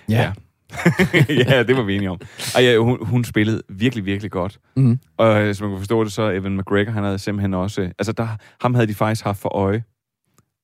[0.09, 0.33] Ja.
[1.49, 2.21] ja, det var vi enige om.
[2.57, 4.59] Og ja, hun, hun spillede virkelig, virkelig godt.
[4.77, 4.99] Mhm.
[5.17, 7.83] Og øh, som man kan forstå det, så Evan McGregor, han havde simpelthen også...
[7.83, 8.29] øh, Altså, der,
[8.61, 9.83] ham havde de faktisk haft for øje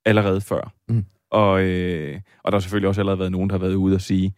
[0.05, 0.73] allerede før.
[0.89, 1.05] Mhm.
[1.31, 4.01] Og, øh, og der har selvfølgelig også allerede været nogen, der har været ude og
[4.01, 4.35] sige,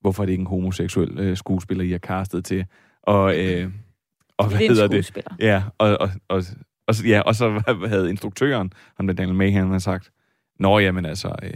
[0.00, 2.64] hvorfor er det ikke en homoseksuel øh, skuespiller, I har castet til?
[3.02, 3.70] Og, øh,
[4.38, 5.18] og hvad Det er en hedder det?
[5.40, 6.42] Ja, og, og, og,
[6.88, 10.10] og, ja, og så havde instruktøren, ham der Daniel Mayhem, han sagt,
[10.58, 11.54] Nå, jamen altså, øh,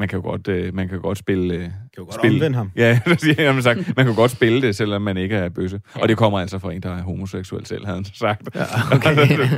[0.00, 1.54] man kan jo godt, øh, man kan godt spille...
[1.54, 2.70] Øh, kan jo godt omvende ham.
[2.76, 3.78] Ja, det siger han sagt.
[3.78, 5.80] Man kan jo godt spille det, selvom man ikke er bøsse.
[5.94, 8.48] Og det kommer altså fra en, der er homoseksuel selv, havde han sagt.
[8.54, 8.64] Ja,
[8.96, 9.48] okay.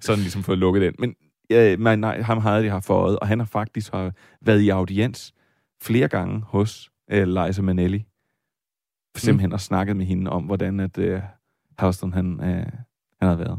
[0.00, 0.94] Sådan ligesom fået lukket den.
[0.98, 1.14] Men
[1.50, 4.68] ja, men nej, ham havde de for øjet, og han har faktisk har været i
[4.68, 5.34] audiens
[5.82, 8.04] flere gange hos øh, Liza Minnelli.
[9.16, 11.20] Simpelthen og snakket med hende om, hvordan at øh,
[11.78, 12.66] Houston han, øh,
[13.20, 13.58] han havde været.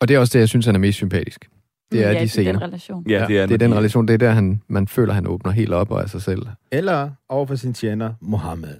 [0.00, 1.48] Og det er også det, jeg synes, han er mest sympatisk.
[1.92, 2.52] Det er ja, de det er scener.
[2.52, 3.04] den relation.
[3.10, 5.26] Ja, det er, det er den de- relation, det er der, han, man føler, han
[5.26, 6.42] åbner helt op og er sig selv.
[6.72, 8.74] Eller over for sin tjener, Mohammed.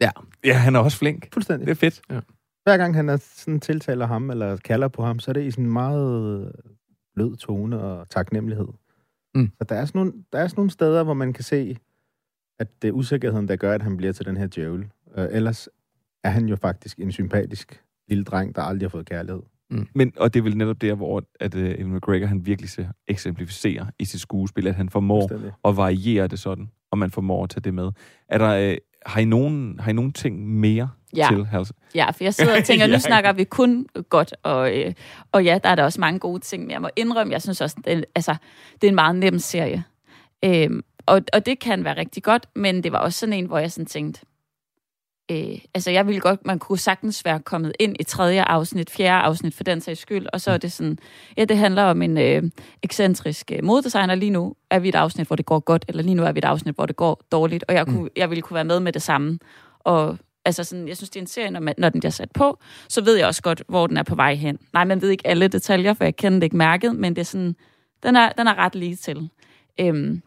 [0.00, 0.10] Ja.
[0.44, 1.28] Ja, han er også flink.
[1.32, 1.66] Fuldstændig.
[1.66, 2.00] Det er fedt.
[2.10, 2.20] Ja.
[2.64, 5.50] Hver gang han er sådan tiltaler ham, eller kalder på ham, så er det i
[5.50, 6.52] sådan en meget
[7.14, 8.68] blød tone og taknemmelighed.
[9.34, 9.50] Mm.
[9.58, 11.76] Så der er, sådan nogle, der er sådan nogle steder, hvor man kan se,
[12.58, 14.86] at det er usikkerheden, der gør, at han bliver til den her djævel.
[15.16, 15.68] Uh, ellers
[16.24, 19.42] er han jo faktisk en sympatisk lille dreng, der aldrig har fået kærlighed.
[19.94, 22.86] Men, og det er vel netop der, hvor at, uh, Evan McGregor, han virkelig ser,
[23.08, 25.52] eksemplificerer i sit skuespil, at han formår Fuldstændig.
[25.64, 27.90] at variere det sådan, og man formår at tage det med.
[28.28, 28.76] Er der, uh,
[29.06, 31.26] har, I nogen, har I nogen ting mere Ja.
[31.30, 31.72] til Hals?
[31.94, 32.92] Ja, for jeg sidder og tænker, Ja.
[32.92, 34.92] nu snakker vi kun godt, og, øh,
[35.32, 37.60] og ja, der er der også mange gode ting, men jeg må indrømme, jeg synes
[37.60, 38.36] også, det, altså,
[38.74, 39.84] det er en meget nem serie.
[40.44, 43.58] Øhm, og, og det kan være rigtig godt, men det var også sådan en, hvor
[43.58, 44.20] jeg sådan tænkte,
[45.30, 49.22] øh, altså jeg ville godt, man kunne sagtens være kommet ind i tredje afsnit, fjerde
[49.22, 50.98] afsnit for den sags skyld, og så er det sådan,
[51.36, 52.42] ja, det handler om en øh,
[52.82, 54.14] ekscentrisk øh, modedesigner.
[54.14, 56.38] Lige nu er vi et afsnit, hvor det går godt, eller lige nu er vi
[56.38, 58.08] et afsnit, hvor det går dårligt, og jeg, kunne, mm.
[58.16, 59.38] jeg ville kunne være med med det samme.
[59.80, 62.30] Og altså sådan, jeg synes, det er en serie, når, man, når den bliver sat
[62.30, 64.58] på, så ved jeg også godt, hvor den er på vej hen.
[64.72, 67.24] Nej, man ved ikke alle detaljer, for jeg kender det ikke mærket, men det er
[67.24, 67.56] sådan,
[68.02, 69.30] den er, den er ret lige til.
[69.80, 70.22] Øhm,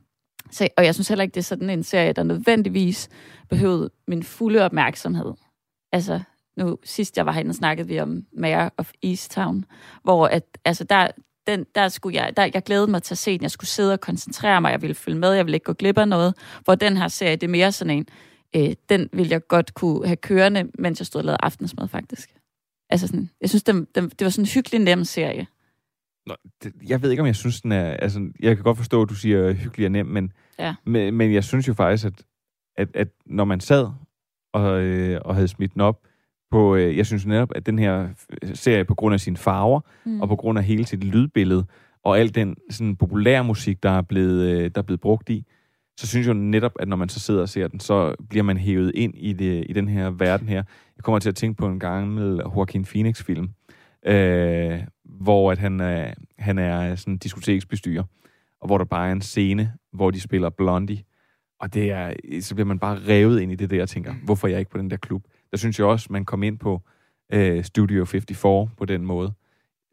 [0.51, 3.09] så, og jeg synes heller ikke, det er sådan en serie, der nødvendigvis
[3.49, 5.33] behøvede min fulde opmærksomhed.
[5.91, 6.21] Altså,
[6.57, 9.65] nu sidst jeg var herinde, snakkede vi om Mayor of Easttown,
[10.03, 11.07] hvor at, altså der,
[11.47, 13.41] den, der skulle jeg, der, jeg glædede mig til at se den.
[13.41, 15.97] Jeg skulle sidde og koncentrere mig, jeg ville følge med, jeg ville ikke gå glip
[15.97, 16.35] af noget.
[16.63, 18.07] Hvor den her serie, det er mere sådan en,
[18.55, 22.29] øh, den ville jeg godt kunne have kørende, mens jeg stod og lavede aftensmad, faktisk.
[22.89, 25.47] Altså sådan, jeg synes, den, den, det var sådan en hyggelig nem serie.
[26.25, 27.85] Nå, det, jeg ved ikke, om jeg synes, den er...
[27.85, 30.75] Altså, jeg kan godt forstå, at du siger hyggelig og nem, men, Ja.
[30.85, 32.23] men, men jeg synes jo faktisk, at,
[32.77, 33.87] at, at når man sad
[34.53, 35.99] og, øh, og havde smidt den op
[36.51, 36.75] på...
[36.75, 38.07] Øh, jeg synes netop, at den her
[38.53, 40.21] serie, på grund af sine farver, Mm.
[40.21, 41.65] og på grund af hele sit lydbillede,
[42.03, 45.45] og al den sådan, populære musik, der er, blevet, øh, der er blevet brugt i,
[45.97, 48.43] så synes jeg jo netop, at når man så sidder og ser den, så bliver
[48.43, 50.63] man hævet ind i, det, i den her verden her.
[50.97, 53.49] Jeg kommer til at tænke på en gammel Joaquin Phoenix-film,
[54.05, 58.03] øh, hvor at han, er, han er sådan en diskoteksbestyrer,
[58.61, 61.04] og hvor der bare er en scene, hvor de spiller Blondie,
[61.60, 64.47] og det er, så bliver man bare revet ind i det der, og tænker, hvorfor
[64.47, 65.23] er jeg ikke på den der klub?
[65.51, 66.82] Der synes jeg også, man kom ind på
[67.34, 69.34] øh, Studio 54 på den måde.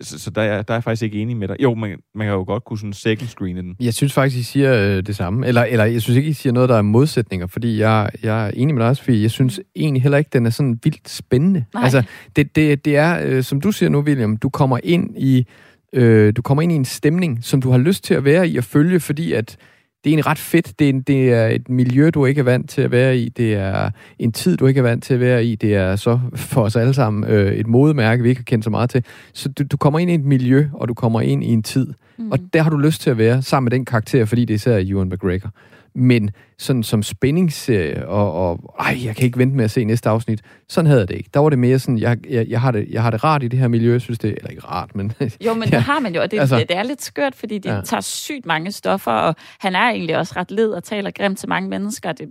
[0.00, 1.56] Så, så der, er, der er jeg faktisk ikke enig med dig.
[1.62, 3.76] Jo, man, man kan jo godt kunne sådan second screene den.
[3.80, 5.46] Jeg synes faktisk, I siger øh, det samme.
[5.46, 8.50] Eller, eller jeg synes ikke, I siger noget, der er modsætninger, fordi jeg, jeg er
[8.50, 9.22] enig med dig, Sofie.
[9.22, 11.64] Jeg synes egentlig heller ikke, den er sådan vildt spændende.
[11.74, 11.82] Nej.
[11.82, 12.02] Altså,
[12.36, 15.46] det, det, det er, øh, som du siger nu, William, du kommer ind i
[15.92, 18.56] øh, du kommer ind i en stemning, som du har lyst til at være i
[18.56, 19.56] og følge, fordi at
[20.04, 20.78] det er egentlig ret fedt.
[20.78, 23.28] Det er, en, det er et miljø, du ikke er vant til at være i.
[23.28, 25.54] Det er en tid, du ikke er vant til at være i.
[25.54, 28.70] Det er så for os alle sammen øh, et modemærke, vi ikke har kendt så
[28.70, 29.04] meget til.
[29.32, 31.94] Så du, du kommer ind i et miljø, og du kommer ind i en tid.
[32.18, 32.30] Mm.
[32.32, 34.72] Og der har du lyst til at være sammen med den karakter, fordi det især
[34.72, 35.50] er Ewan McGregor.
[35.98, 40.08] Men sådan som spændingsserie, og, og ej, jeg kan ikke vente med at se næste
[40.08, 41.30] afsnit, sådan havde jeg det ikke.
[41.34, 43.48] Der var det mere sådan, jeg, jeg, jeg, har, det, jeg har det rart i
[43.48, 45.12] det her miljø, jeg synes det, eller ikke rart, men...
[45.46, 45.76] Jo, men ja.
[45.76, 47.80] det har man jo, og det, Altså- det er lidt skørt, fordi de Ja.
[47.80, 51.48] tager sygt mange stoffer, og han er egentlig også ret led og taler grimt til
[51.48, 52.12] mange mennesker.
[52.12, 52.30] Det,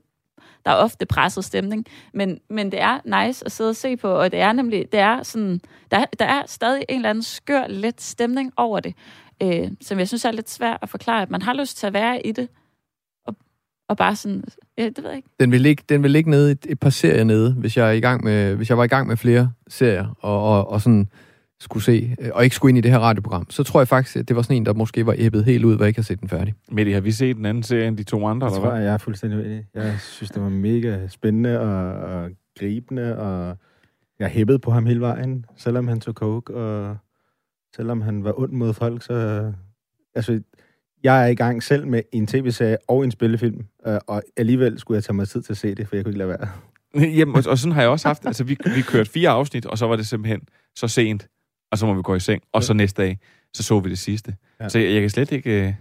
[0.65, 4.07] der er ofte presset stemning, men, men det er nice at sidde og se på,
[4.09, 7.67] og det er nemlig, det er sådan, der, der er stadig en eller anden skør,
[7.67, 8.93] let stemning over det,
[9.43, 11.93] øh, som jeg synes er lidt svært at forklare, at man har lyst til at
[11.93, 12.47] være i det,
[13.89, 14.43] og bare sådan,
[14.77, 15.29] ja, det ved jeg ikke.
[15.39, 17.91] Den vil ligge, den vil ligge nede et, et par serier nede, hvis jeg, er
[17.91, 21.07] i gang med, hvis jeg var i gang med flere serier, og, og, og sådan
[21.59, 24.15] skulle se, øh, og ikke skulle ind i det her radioprogram, så tror jeg faktisk,
[24.15, 26.03] at det var sådan en, der måske var æbbet helt ud, hvor jeg ikke har
[26.03, 26.53] set den færdig.
[26.71, 28.83] Mette, har vi set den anden serie end de to andre, Jeg eller tror, hvad?
[28.85, 29.65] jeg er fuldstændig uenig.
[29.73, 33.57] Jeg synes, det var mega spændende og, og gribende, og
[34.19, 36.97] jeg hæppede på ham hele vejen, selvom han tog coke, og
[37.75, 39.51] selvom han var ond mod folk, så...
[40.15, 40.41] Altså,
[41.03, 44.95] jeg er i gang selv med en tv-serie og en spillefilm, øh, og alligevel skulle
[44.95, 46.49] jeg tage mig tid til at se det, for jeg kunne ikke lade være.
[47.17, 49.77] Jamen, og, og sådan har jeg også haft, altså vi, vi kørte fire afsnit, og
[49.77, 50.41] så var det simpelthen
[50.75, 51.27] så sent,
[51.71, 53.19] og så må vi gå i seng, og så næste dag,
[53.53, 54.35] så så vi det sidste.
[54.59, 54.69] Ja.
[54.69, 55.67] Så jeg, jeg kan slet ikke...
[55.67, 55.73] Øh,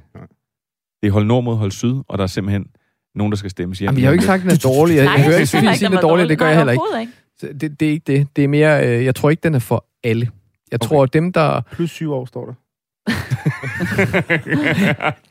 [1.02, 2.66] det er hold nord mod hold syd, og der er simpelthen
[3.14, 3.86] nogen, der skal stemmes hjem.
[3.88, 4.96] Jamen, jeg har jo ikke sagt, at den er dårlig.
[4.96, 7.12] Jeg, Nej, jeg hører ikke sige, den er dårlig, det gør jeg heller ikke.
[7.60, 8.28] Det, det er ikke det.
[8.36, 10.30] Det er mere, øh, jeg tror ikke, den er for alle.
[10.72, 11.60] Jeg tror, at dem, der...
[11.72, 12.52] Plus syv år, står der.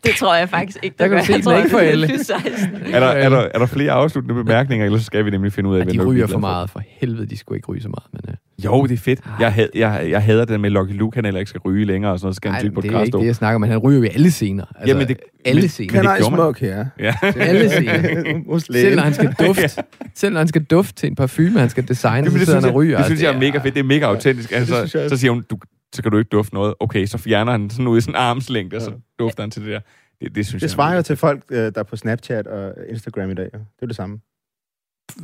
[0.06, 1.24] Det tror jeg faktisk ikke, Der kan gør.
[1.24, 2.08] se, Jeg tror, er ikke for alle.
[2.08, 2.52] plus 16.
[2.94, 5.76] er, der, er, der, er der flere afsluttende bemærkninger, ellers skal vi nemlig finde ud
[5.76, 6.70] af, Ja, hvad de der ryger for meget.
[6.70, 8.04] For helvede, de skulle ikke ryge så meget.
[8.14, 9.20] Men, øh, Jo, det er fedt.
[9.40, 12.12] Jeg, had, jeg, jeg hader det med Lucky Luke, han heller ikke skal ryge længere,
[12.12, 13.36] og sådan noget, så skal han nej, tykke på et det er ikke det, jeg
[13.36, 14.64] snakker om, han ryger jo i alle scener.
[14.76, 16.02] Altså, Jamen, det- alle men- scener.
[16.16, 16.86] det I smoke her?
[17.00, 17.14] Ja.
[17.36, 18.60] Alle scener.
[18.72, 19.70] Selv når han skal dufte,
[20.16, 22.60] selv når han skal dufte til en parfume, han skal designe, Jamen, så det sidder
[22.62, 22.98] han og ryger.
[22.98, 23.74] det synes jeg er Altså, mega fedt.
[23.74, 24.52] Det er mega autentisk.
[24.52, 25.58] Altså, så siger hun, du,
[25.96, 26.74] så kan du ikke dufte noget.
[26.80, 29.62] Okay, så fjerner han sådan ud i sådan en armslængde, og så dufter han til
[29.62, 29.80] det der.
[30.22, 32.48] Det, det synes Det jeg svarer er jo til folk, øh, der er på Snapchat
[32.48, 33.46] og Instagram i dag.
[33.46, 34.20] Det er jo det samme.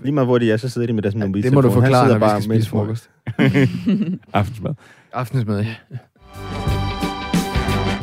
[0.01, 1.63] Lige meget hvor de er, så sidder de med deres Ja, mobiltelefon.
[1.63, 3.09] det må du Han forklare, sidder når vi bare skal med en spise frokost.
[4.33, 4.73] Aftensmad.
[5.13, 5.75] Aftensmad, ja.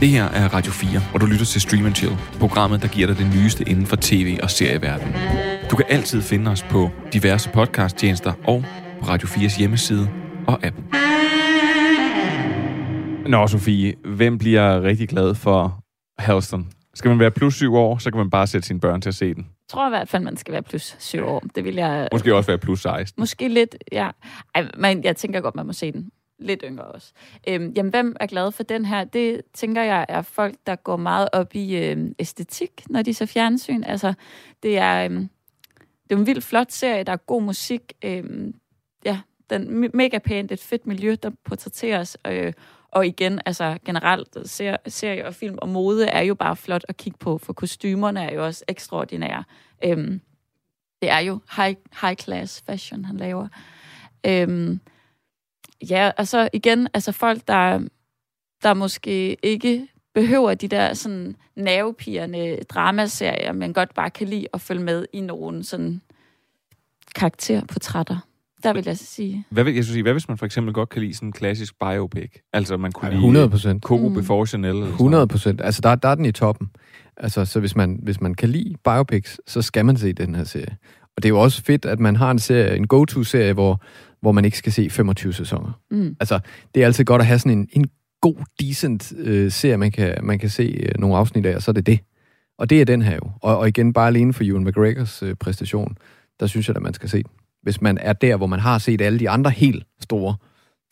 [0.00, 3.06] Det her er Radio 4, hvor du lytter til Stream and Chill, programmet, der giver
[3.06, 5.14] dig det nyeste inden for tv- og serieverdenen.
[5.70, 8.64] Du kan altid finde os på diverse podcasttjenester og
[9.00, 10.08] på Radio 4's hjemmeside
[10.46, 10.76] og app.
[13.28, 15.84] Nå, Sofie, hvem bliver rigtig glad for
[16.18, 16.72] Halston?
[16.94, 19.14] Skal man være plus syv år, så kan man bare sætte sine børn til at
[19.14, 19.42] se den.
[19.42, 21.42] Jeg tror i hvert fald, man skal være plus 7 år.
[21.54, 22.08] Det vil jeg...
[22.12, 23.20] Måske også være plus 16.
[23.20, 24.10] Måske lidt, ja.
[24.54, 26.10] Ej, men jeg tænker godt, man må se den.
[26.38, 27.12] Lidt yngre også.
[27.48, 29.04] Øhm, jamen, hvem er glad for den her?
[29.04, 33.26] Det tænker jeg er folk, der går meget op i øhm, æstetik, når de ser
[33.26, 33.82] fjernsyn.
[33.82, 34.14] Altså,
[34.62, 35.28] det er, øhm,
[36.08, 37.92] det er en vildt flot serie, der er god musik.
[38.04, 38.54] Øhm,
[39.04, 39.18] ja,
[39.50, 42.16] den er mega pænt, et fedt miljø, der portrætteres.
[42.26, 42.52] Øh,
[42.92, 46.96] og igen, altså generelt, ser, serie og film og mode er jo bare flot at
[46.96, 49.44] kigge på, for kostymerne er jo også ekstraordinære.
[49.84, 50.20] Øhm,
[51.02, 53.48] det er jo high, high class fashion, han laver.
[54.26, 54.80] Øhm,
[55.90, 57.80] ja, og så igen, altså folk, der,
[58.62, 64.60] der måske ikke behøver de der sådan nervepirrende dramaserier, men godt bare kan lide at
[64.60, 66.02] følge med i nogle sådan
[67.14, 68.27] karakterportrætter.
[68.62, 69.44] Der vil jeg sige.
[69.50, 71.32] Hvad, vil, jeg skulle sige, hvad hvis man for eksempel godt kan lide sådan en
[71.32, 72.30] klassisk biopic?
[72.52, 73.82] Altså, man kunne Ej, lide 100 procent.
[73.82, 74.14] Coco Mm.
[74.14, 74.70] Before Chanel.
[74.70, 75.60] eller sådan 100 procent.
[75.60, 76.68] Altså, der, der er den i toppen.
[77.16, 80.44] Altså, så hvis man, hvis man kan lide biopics, så skal man se den her
[80.44, 80.76] serie.
[81.16, 83.82] Og det er jo også fedt, at man har en serie, en go-to-serie, hvor,
[84.20, 85.72] hvor man ikke skal se 25 sæsoner.
[85.90, 86.16] Mm.
[86.20, 86.40] Altså,
[86.74, 87.86] det er altid godt at have sådan en, en
[88.20, 91.70] god, decent øh, serie, man kan, man kan se øh, nogle afsnit af, og så
[91.70, 92.00] er det det.
[92.58, 93.30] Og det er den her jo.
[93.42, 95.96] Og, og igen, bare alene for Ewan McGregors øh, præstation,
[96.40, 97.30] der synes jeg, at man skal se den.
[97.62, 100.36] Hvis man er der, hvor man har set alle de andre helt store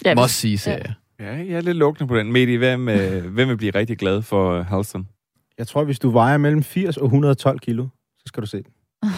[0.05, 0.93] Ja, must-see-serier.
[1.21, 2.33] Ja, jeg er lidt lukkende på den.
[2.33, 5.09] Medi, hvem, øh, hvem vil blive rigtig glad for uh, Halston?
[5.59, 7.87] Jeg tror, hvis du vejer mellem 80 og 112 kilo,
[8.19, 8.73] så skal du se den.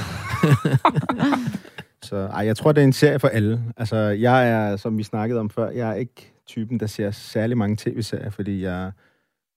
[2.09, 3.65] så ej, jeg tror, det er en serie for alle.
[3.77, 7.57] Altså, jeg er, som vi snakkede om før, jeg er ikke typen, der ser særlig
[7.57, 8.93] mange tv-serier, fordi jeg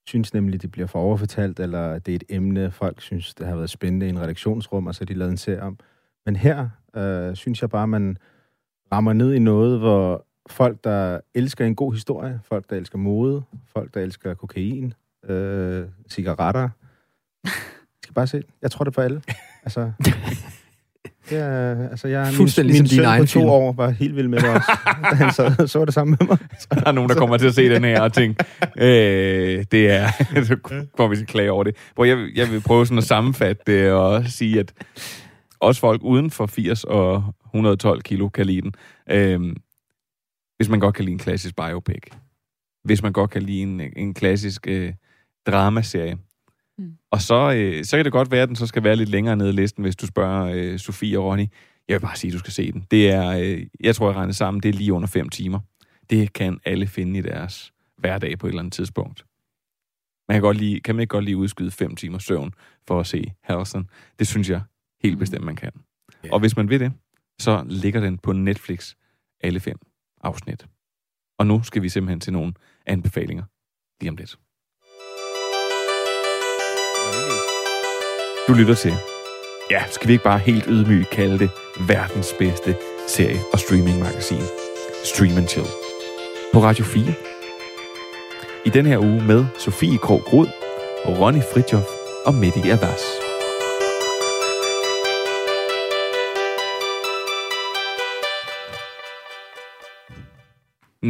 [0.08, 3.56] synes nemlig, det bliver for overfortalt, eller det er et emne, folk synes, det har
[3.56, 5.78] været spændende i en redaktionsrum, og så har de lavet en serie om.
[6.26, 8.18] Men her øh, synes jeg bare, man
[8.94, 13.44] rammer ned i noget, hvor folk, der elsker en god historie, folk, der elsker mode,
[13.74, 14.94] folk, der elsker kokain,
[15.30, 16.70] øh, cigaretter,
[18.04, 18.44] skal bare se.
[18.62, 19.22] Jeg tror, det for alle.
[19.64, 19.92] Altså,
[21.30, 23.50] det er, altså jeg, min, Fuldstændig min ligesom din søn på to film.
[23.50, 24.72] år var helt vild med det også.
[25.12, 26.38] da han så, så det samme med mig.
[26.72, 28.46] Der er nogen, der kommer til at se den her og tænke,
[28.78, 30.08] øh, det er,
[30.48, 31.76] så får vi sin klage over det.
[31.96, 34.74] Hvor jeg, vil- jeg vil prøve sådan at sammenfatte det og sige, at
[35.62, 38.74] også folk uden for 80 og 112 kilo kan lide den.
[39.10, 39.56] Øh,
[40.58, 42.02] hvis man godt kan lide en klassisk biopic.
[42.84, 44.94] Hvis man godt kan lide en, en klassisk øh,
[45.48, 46.18] dramaserie.
[46.78, 46.94] Mm.
[47.12, 49.36] Og så, øh, så kan det godt være, at den så skal være lidt længere
[49.36, 51.46] nede i listen, hvis du spørger øh, Sofie og Ronny.
[51.88, 52.86] Jeg vil bare sige, at du skal se den.
[52.92, 55.60] Det er, øh, jeg tror, jeg regner sammen, det er lige under 5 timer.
[56.10, 59.26] Det kan alle finde i deres hverdag på et eller andet tidspunkt.
[60.28, 62.54] Man kan, godt lige, kan man ikke godt lige udskyde 5 timer søvn
[62.88, 63.90] for at se Harrison?
[64.20, 64.62] Det synes jeg
[65.04, 65.72] helt bestemt, man kan.
[66.32, 66.94] Og hvis man vil det,
[67.40, 68.94] så ligger den på Netflix
[69.42, 69.78] alle fem
[70.22, 70.68] afsnit.
[71.40, 72.54] Og nu skal vi simpelthen til nogle
[72.86, 73.44] anbefalinger
[74.02, 74.38] lige om lidt.
[78.48, 78.94] Du lytter til,
[79.72, 81.50] ja, skal vi ikke bare helt ydmygt kalde det
[81.88, 82.76] verdens bedste
[83.08, 84.42] serie- og streamingmagasin,
[85.06, 85.68] Stream and Chill,
[86.54, 87.14] på Radio 4.
[88.66, 90.48] I den her uge med Sofie Krog Rud,
[91.06, 91.86] Ronny Fritjof
[92.26, 93.21] og Mehdi Abbas.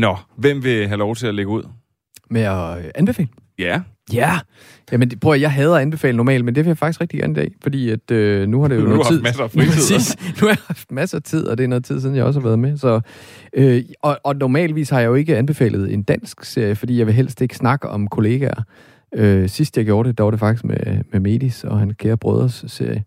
[0.02, 1.64] Nå, hvem vil have lov til at lægge ud?
[2.30, 3.28] Med at øh, anbefale.
[3.60, 3.82] Ja.
[4.14, 4.40] Ja.
[4.92, 7.20] Jamen, det- prøv at, jeg hader at anbefale normalt, men det vil jeg faktisk rigtig
[7.20, 9.22] gerne i dag, fordi at, øh, nu har det jo Nu har noget du tid.
[9.24, 9.72] haft masser af fritid.
[9.72, 10.18] Præcis.
[10.42, 12.40] Nu har jeg haft masser af tid, og det er noget tid siden, jeg også
[12.40, 12.78] har været med.
[12.78, 13.02] Så,
[13.54, 17.16] øh, og, og normalvis har jeg jo ikke anbefalet en dansk serie, fordi jeg vil
[17.16, 18.64] helst ikke snakke om kollegaer.
[19.16, 22.18] Øh, sidst jeg gjorde det, der var det faktisk med, med Medis og han kære
[22.18, 23.04] brødres serie.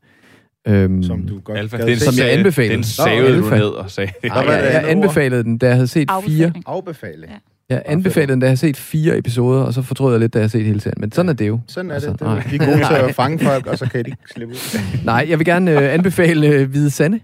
[0.68, 2.74] Øhm, Som du godt Alfa, den som jeg anbefalede.
[2.74, 4.12] Den savede du ned og sagde.
[4.24, 6.16] Nej, jeg, jeg anbefalede den, da jeg havde set fire.
[6.16, 6.64] Afbefaling.
[6.66, 7.26] Afbefale.
[7.28, 7.34] Ja.
[7.68, 10.38] Jeg anbefalede den, da jeg havde set fire episoder, og så fortrød jeg lidt, da
[10.38, 11.00] jeg havde set hele serien.
[11.00, 11.60] Men sådan er det jo.
[11.66, 12.20] Sådan er Altså, det.
[12.20, 12.52] det.
[12.52, 14.78] Vi er gode til at fange folk, og så kan de ikke slippe ud.
[15.04, 17.20] Nej, jeg vil gerne øh, anbefale øh, Hvide Sande.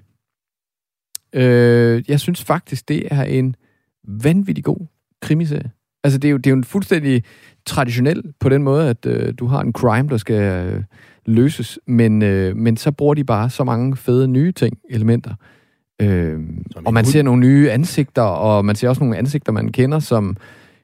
[1.35, 3.55] Øh, jeg synes faktisk, det er en
[4.09, 4.87] vanvittig god
[5.23, 5.71] krimiserie.
[6.05, 7.25] Altså, det er jo, det er jo en fuldstændig
[7.67, 10.83] traditionel på den måde, at øh, du har en crime, der skal øh,
[11.27, 15.35] løses, men, øh, men så bruger de bare så mange fede nye ting, elementer.
[16.03, 16.39] Øh,
[16.85, 20.37] og man ser nogle nye ansigter, og man ser også nogle ansigter, man kender, som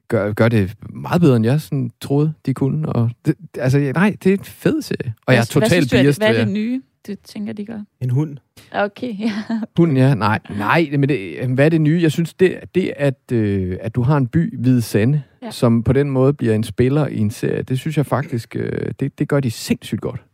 [0.09, 2.89] gør, gør det meget bedre, end jeg sådan troede, de kunne.
[2.89, 5.15] Og det, altså, nej, det er en fed serie.
[5.27, 6.23] Og jeg er hvad, hvad synes totalt du, er det, biased.
[6.23, 7.81] hvad er det nye, du tænker, de gør?
[8.01, 8.37] En hund.
[8.73, 9.33] Okay, ja.
[9.77, 10.15] Hunden, ja.
[10.15, 11.99] Nej, nej men det, hvad er det nye?
[12.03, 15.51] Jeg synes, det, det at, øh, at du har en by, Hvide Sande, Ja.
[15.51, 18.93] som på den måde bliver en spiller i en serie, det synes jeg faktisk, øh,
[19.01, 20.25] det, det gør de sindssygt godt.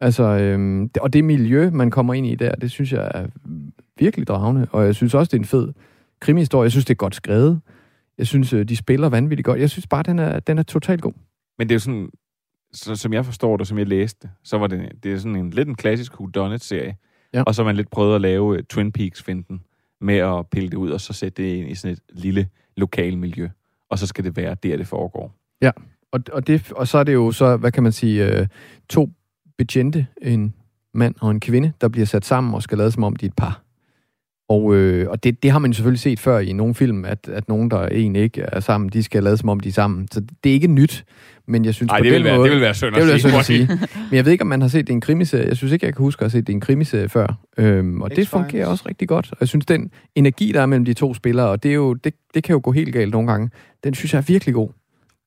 [0.00, 3.26] Altså, øh, det, og det miljø, man kommer ind i der, det synes jeg er
[3.98, 5.72] virkelig dragende, og jeg synes også, det er en fed
[6.20, 6.64] krimihistorie.
[6.64, 7.60] Jeg synes, det er godt skrevet.
[8.18, 9.60] Jeg synes, øh, de spiller vanvittigt godt.
[9.60, 11.12] Jeg synes bare, den er, den er totalt god.
[11.58, 12.10] Men det er jo sådan,
[12.72, 15.50] så, som jeg forstår det, som jeg læste, så var det, det er sådan en
[15.50, 16.96] lidt en klassisk whodunit-serie.
[17.34, 17.42] Ja.
[17.42, 19.60] Og så har man lidt prøvet at lave uh, Twin Peaks-finden
[20.00, 23.18] med at pille det ud, og så sætte det ind i sådan et lille lokal
[23.18, 23.48] miljø.
[23.90, 25.34] Og så skal det være der, det foregår.
[25.62, 25.70] Ja,
[26.12, 28.46] Og, og, det, og så er det jo så, hvad kan man sige, øh,
[28.88, 29.10] to
[29.58, 30.54] betjente, en
[30.94, 33.30] mand og en kvinde, der bliver sat sammen og skal lade som om, de er
[33.30, 33.63] et par.
[34.48, 37.28] Og, øh, og det, det har man jo selvfølgelig set før i nogle film, at,
[37.28, 40.08] at nogen, der egentlig ikke er sammen, de skal lade som om, de er sammen.
[40.12, 41.04] Så det er ikke nyt,
[41.48, 42.48] men jeg synes Nej, på det den vil, være, måde...
[42.48, 43.66] det vil være synd det vil være at synd at sige.
[43.66, 43.78] sige.
[44.10, 45.48] Men jeg ved ikke, om man har set det i en krimiserie.
[45.48, 47.38] Jeg synes ikke, jeg kan huske at have set det i en krimiserie før.
[47.58, 49.28] Øhm, og det fungerer også rigtig godt.
[49.30, 51.94] Og jeg synes, den energi, der er mellem de to spillere, og det, er jo,
[51.94, 53.50] det, det kan jo gå helt galt nogle gange,
[53.84, 54.68] den synes jeg er virkelig god.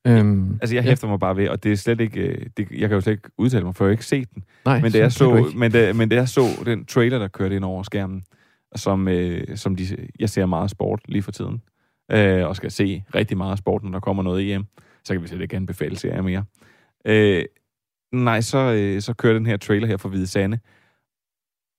[0.08, 0.90] Øhm, Altså, jeg ja.
[0.90, 2.20] hæfter mig bare ved, og det er slet ikke...
[2.20, 4.44] øh, Det, jeg kan jo slet ikke udtale mig, for jeg har ikke set den.
[4.66, 7.56] Nej, Men da jeg så, men da, men da jeg så den trailer, der kørte
[7.56, 8.22] ind over skærmen,
[8.76, 11.62] som, øh, som de, jeg ser meget sport lige for tiden,
[12.12, 14.66] øh, og skal se rigtig meget sport, når der kommer noget EM,
[15.04, 16.44] så kan vi slet ikke anbefale serier mere.
[17.06, 17.46] Øh,
[18.14, 20.60] nej, så, øh, så kører den her trailer her for Hvide Sande,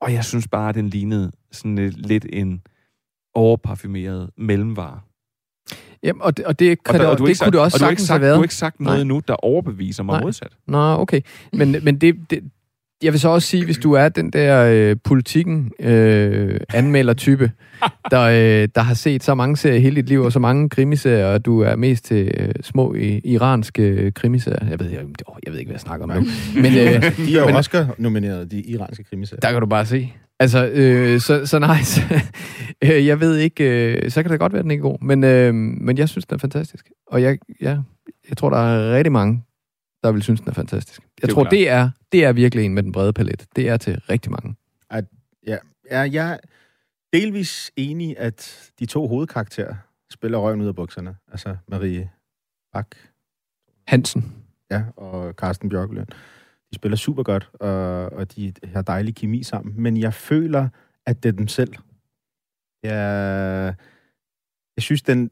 [0.01, 2.63] og jeg synes bare, at den lignede sådan øh, lidt en
[3.35, 5.01] overparfumeret mellemvare.
[6.03, 7.77] Jamen, og det, og det, kan der- det, du har det ikke kunne det også
[7.77, 8.35] og du har ikke sagtens sagt, have været.
[8.35, 9.01] Du har ikke sagt noget Nej.
[9.01, 10.23] endnu, der overbeviser mig Nej.
[10.23, 10.57] modsat.
[10.67, 11.21] Nå, okay.
[11.53, 12.51] Men, men det, det,
[13.03, 17.51] jeg vil så også sige, hvis du er den der øh, politikken øh, anmelder-type,
[18.11, 21.27] der, øh, der har set så mange serier hele dit liv, og så mange krimiserier,
[21.27, 24.71] og du er mest til øh, små i, iranske øh, krimiserier.
[24.71, 26.27] Jeg ved, jeg, åh, jeg ved ikke, hvad jeg snakker om nu.
[26.55, 29.41] Men øh, De er jo Oscar-nomineret, de iranske krimiserier.
[29.41, 30.13] der kan du bare se.
[30.41, 32.01] Altså, øh, så, så nej, så,
[32.85, 35.25] øh, jeg ved ikke, øh, så kan det godt være, den ikke er god, men,
[35.25, 36.91] øh, men jeg synes, den er fantastisk.
[37.07, 37.77] Og jeg, ja,
[38.29, 39.43] jeg tror, der er rigtig mange,
[40.03, 41.01] der vil synes, den er fantastisk.
[41.01, 43.47] Jeg Det tror, det er, det er virkelig en med den brede palet.
[43.57, 44.57] Det er til rigtig mange.
[44.91, 45.05] At,
[45.47, 45.57] ja,
[45.91, 46.39] ja, jeg er
[47.13, 49.75] delvis enig, at de to hovedkarakterer
[50.11, 51.17] spiller røven ud af bukserne.
[51.33, 52.11] Altså Marie
[52.73, 52.97] Bak
[53.87, 54.35] Hansen.
[54.71, 56.07] ja, og Carsten Bjørklund.
[56.71, 59.83] De spiller super godt, og, og de har dejlig kemi sammen.
[59.83, 60.69] Men jeg føler,
[61.07, 61.75] at det er dem selv.
[62.83, 63.75] Jeg,
[64.77, 65.31] jeg synes, den...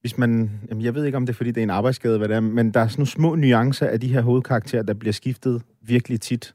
[0.00, 0.50] Hvis man...
[0.68, 2.40] Jamen, jeg ved ikke, om det er, fordi det er en arbejdsskade, hvad det er,
[2.40, 6.20] men der er sådan nogle små nuancer af de her hovedkarakterer, der bliver skiftet virkelig
[6.20, 6.54] tit.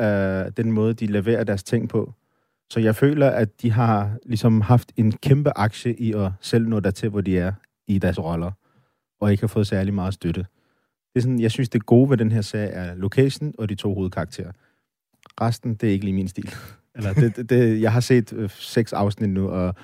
[0.00, 0.06] Øh,
[0.56, 2.12] den måde, de leverer deres ting på.
[2.70, 6.80] Så jeg føler, at de har ligesom haft en kæmpe aktie i at selv nå
[6.80, 7.52] dertil, hvor de er
[7.86, 8.50] i deres roller,
[9.20, 10.40] og ikke har fået særlig meget støtte.
[11.14, 13.74] Det er sådan, jeg synes, det gode ved den her sag er location og de
[13.74, 14.52] to hovedkarakterer.
[15.40, 16.54] Resten, det er ikke lige min stil.
[16.96, 19.74] Eller det, det, det, jeg har set øh, seks afsnit nu, og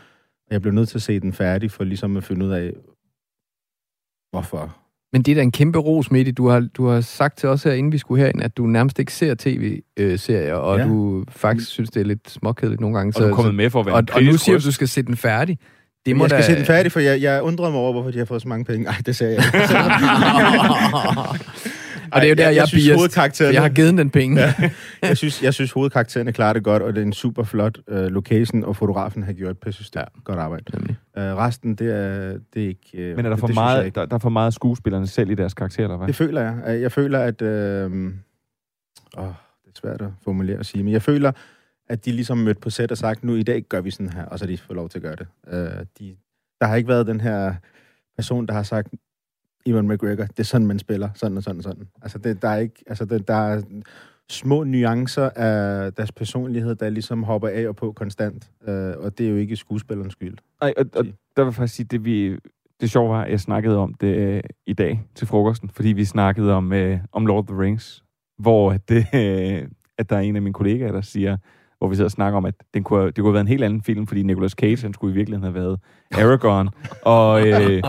[0.52, 2.72] jeg blev nødt til at se den færdig, for ligesom at finde ud af,
[4.32, 4.76] hvorfor.
[5.12, 6.32] Men det er da en kæmpe ros, Mette.
[6.32, 8.98] Du har, du har sagt til os her, inden vi skulle herind, at du nærmest
[8.98, 10.84] ikke ser tv-serier, og Ja.
[10.84, 13.12] du faktisk synes, det er lidt småkedeligt nogle gange.
[13.16, 14.66] Og du er kommet med for at være og, en og nu siger du, røst.
[14.66, 15.58] du skal se den færdig.
[16.06, 16.46] Det må jeg skal da...
[16.46, 18.64] se den færdig, for jeg, jeg undrede mig over, hvorfor de har fået så mange
[18.64, 18.86] penge.
[18.88, 19.58] Ej, det sagde jeg ikke.
[22.12, 24.10] Og det er jo der, Ej, jeg, jeg, synes, bias, hovedkaraktererne- jeg har givet den
[24.10, 24.40] penge.
[24.40, 24.54] Ja.
[25.02, 27.96] jeg, synes, jeg synes, hovedkaraktererne klarer det godt, og det er en super flot uh,
[27.96, 30.04] location, og fotografen har gjort et pisse ja.
[30.24, 30.64] godt arbejde.
[30.78, 32.88] Uh, resten, det er, det er ikke...
[32.94, 33.94] Uh, Men er der det, for, det jeg meget, ikke.
[34.00, 36.06] der, der er for meget skuespillerne selv i deres karakter, eller hvad?
[36.06, 36.56] Det føler jeg.
[36.66, 37.42] Øh, Jeg føler, at...
[37.42, 37.84] Øh,
[39.18, 39.24] åh,
[39.64, 41.32] det er svært at formulere og sige, men jeg føler,
[41.88, 44.24] at de ligesom mødt på sæt og sagt, nu i dag gør vi sådan her,
[44.24, 45.26] og så de fået lov til at gøre det.
[45.52, 46.16] Øh, de,
[46.60, 47.54] der har ikke været den her
[48.16, 48.88] person, der har sagt,
[49.66, 51.88] Ewan McGregor, det er sådan, man spiller, sådan og sådan og sådan.
[52.02, 52.84] Altså, det, der er ikke...
[52.86, 53.62] Altså, det, der er
[54.30, 58.50] små nuancer af deres personlighed, der ligesom hopper af og på konstant.
[58.68, 60.36] Øh, og det er jo ikke skuespillerens skyld.
[60.60, 61.06] Nej, og, og
[61.36, 62.38] der vil faktisk sige, det vi...
[62.80, 66.04] Det sjove var, at jeg snakkede om det øh, i dag til frokosten, fordi vi
[66.04, 68.04] snakkede om, øh, om Lord of the Rings,
[68.38, 71.36] hvor det, øh, at der er en af mine kollegaer, der siger,
[71.82, 73.64] hvor vi sidder og snakker om, at den kunne, det kunne have været en helt
[73.64, 75.80] anden film, fordi Nicolas Cage, han skulle i virkeligheden have været
[76.12, 76.68] Aragorn,
[77.02, 77.82] og, øh,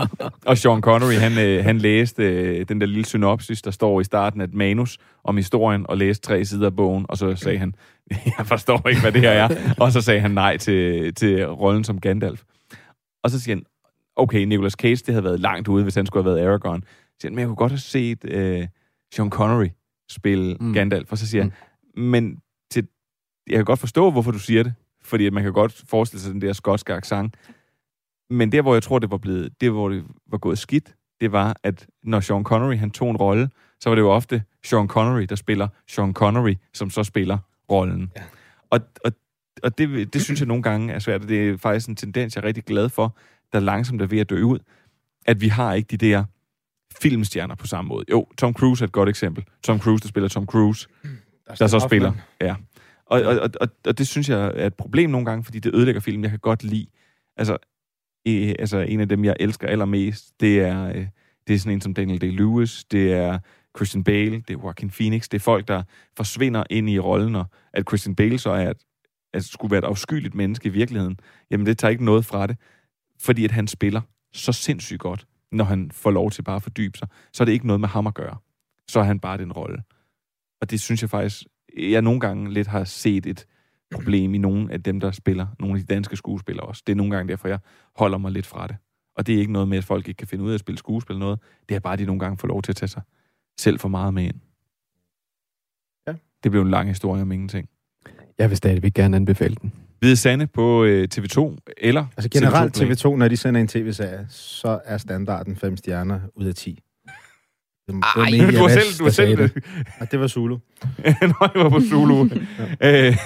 [0.46, 4.04] og Sean Connery, han, øh, han læste øh, den der lille synopsis, der står i
[4.04, 7.58] starten af et manus om historien, og læste tre sider af bogen, og så sagde
[7.58, 7.74] han,
[8.38, 11.84] jeg forstår ikke, hvad det her er, og så sagde han nej til, til rollen
[11.84, 12.42] som Gandalf.
[13.24, 13.64] Og så siger han,
[14.16, 16.82] okay, Nicolas Cage, det havde været langt ude, hvis han skulle have været Aragorn.
[16.82, 16.88] Så
[17.20, 18.66] siger han, men jeg kunne godt have set øh,
[19.14, 19.68] Sean Connery
[20.10, 20.72] spille mm.
[20.72, 21.12] Gandalf.
[21.12, 21.52] Og så siger han,
[21.96, 22.38] men
[23.46, 26.40] jeg kan godt forstå, hvorfor du siger det, fordi man kan godt forestille sig den
[26.40, 27.36] der skotske accent.
[28.30, 31.32] Men der, hvor jeg tror, det var blevet, det, hvor det var gået skidt, det
[31.32, 34.88] var, at når Sean Connery, han tog en rolle, så var det jo ofte Sean
[34.88, 37.38] Connery, der spiller Sean Connery, som så spiller
[37.70, 38.12] rollen.
[38.16, 38.22] Ja.
[38.70, 39.12] Og, og,
[39.62, 42.36] og det, det synes jeg nogle gange er svært, og det er faktisk en tendens,
[42.36, 43.16] jeg er rigtig glad for,
[43.52, 44.58] der langsomt er ved at dø ud,
[45.26, 46.24] at vi har ikke de der
[47.00, 48.04] filmstjerner på samme måde.
[48.10, 49.44] Jo, Tom Cruise er et godt eksempel.
[49.62, 50.88] Tom Cruise, der spiller Tom Cruise,
[51.48, 52.12] der, der så spiller.
[52.40, 52.54] Ja.
[53.14, 56.00] Og, og, og, og, det synes jeg er et problem nogle gange, fordi det ødelægger
[56.00, 56.22] film.
[56.22, 56.86] Jeg kan godt lide,
[57.36, 57.56] altså,
[58.28, 61.06] øh, altså en af dem, jeg elsker allermest, det er, øh,
[61.46, 63.38] det er sådan en som Daniel Day-Lewis, det er
[63.76, 65.82] Christian Bale, det er Joaquin Phoenix, det er folk, der
[66.16, 68.76] forsvinder ind i rollen, og at Christian Bale så er, at,
[69.34, 72.56] at skulle være et afskyeligt menneske i virkeligheden, jamen det tager ikke noget fra det,
[73.20, 74.00] fordi at han spiller
[74.32, 77.52] så sindssygt godt, når han får lov til bare at fordybe sig, så er det
[77.52, 78.36] ikke noget med ham at gøre.
[78.88, 79.82] Så er han bare den rolle.
[80.60, 81.44] Og det synes jeg faktisk,
[81.78, 83.46] jeg nogle gange lidt har set et
[83.94, 86.82] problem i nogle af dem, der spiller, nogle af de danske skuespillere også.
[86.86, 87.58] Det er nogle gange derfor, jeg
[87.96, 88.76] holder mig lidt fra det.
[89.16, 90.78] Og det er ikke noget med, at folk ikke kan finde ud af at spille
[90.78, 91.38] skuespil noget.
[91.68, 93.02] Det er bare, at de nogle gange får lov til at tage sig
[93.58, 94.40] selv for meget med ind.
[96.06, 96.12] Ja.
[96.42, 97.68] Det blev en lang historie om ingenting.
[98.38, 99.72] Jeg vil stadigvæk gerne anbefale den.
[99.98, 102.94] Hvide Sande på øh, TV2, eller Altså generelt TV2 Play.
[102.94, 106.83] TV2, når de sender en tv-serie, så er standarden 5 stjerner ud af 10.
[107.86, 109.64] Det var Ej, Media du har Vest, selv- du sagde selv- det.
[110.00, 110.54] Og det var Zulu.
[111.04, 112.28] Nå, det var på Zulu.
[112.82, 113.16] øh,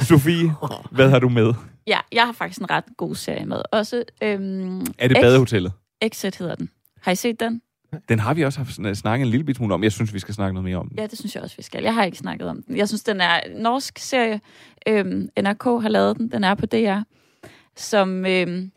[0.00, 0.50] Sofie,
[0.90, 1.54] hvad har du med?
[1.86, 3.62] Ja, jeg har faktisk en ret god serie med.
[3.72, 5.72] Også, øhm, Er det Ex- Badehotellet?
[6.00, 6.70] Exit hedder den.
[7.02, 7.62] Har I set den?
[8.08, 9.82] Den har vi også haft sn- snakket en lille bit smule om.
[9.84, 10.98] Jeg synes, vi skal snakke noget mere om den.
[10.98, 11.82] Ja, det synes jeg også, vi skal.
[11.82, 12.76] Jeg har ikke snakket om den.
[12.76, 14.40] Jeg synes, den er en norsk serie.
[14.88, 16.30] Øhm, NRK har lavet den.
[16.32, 17.00] Den er på DR.
[17.76, 18.70] Som, øhm,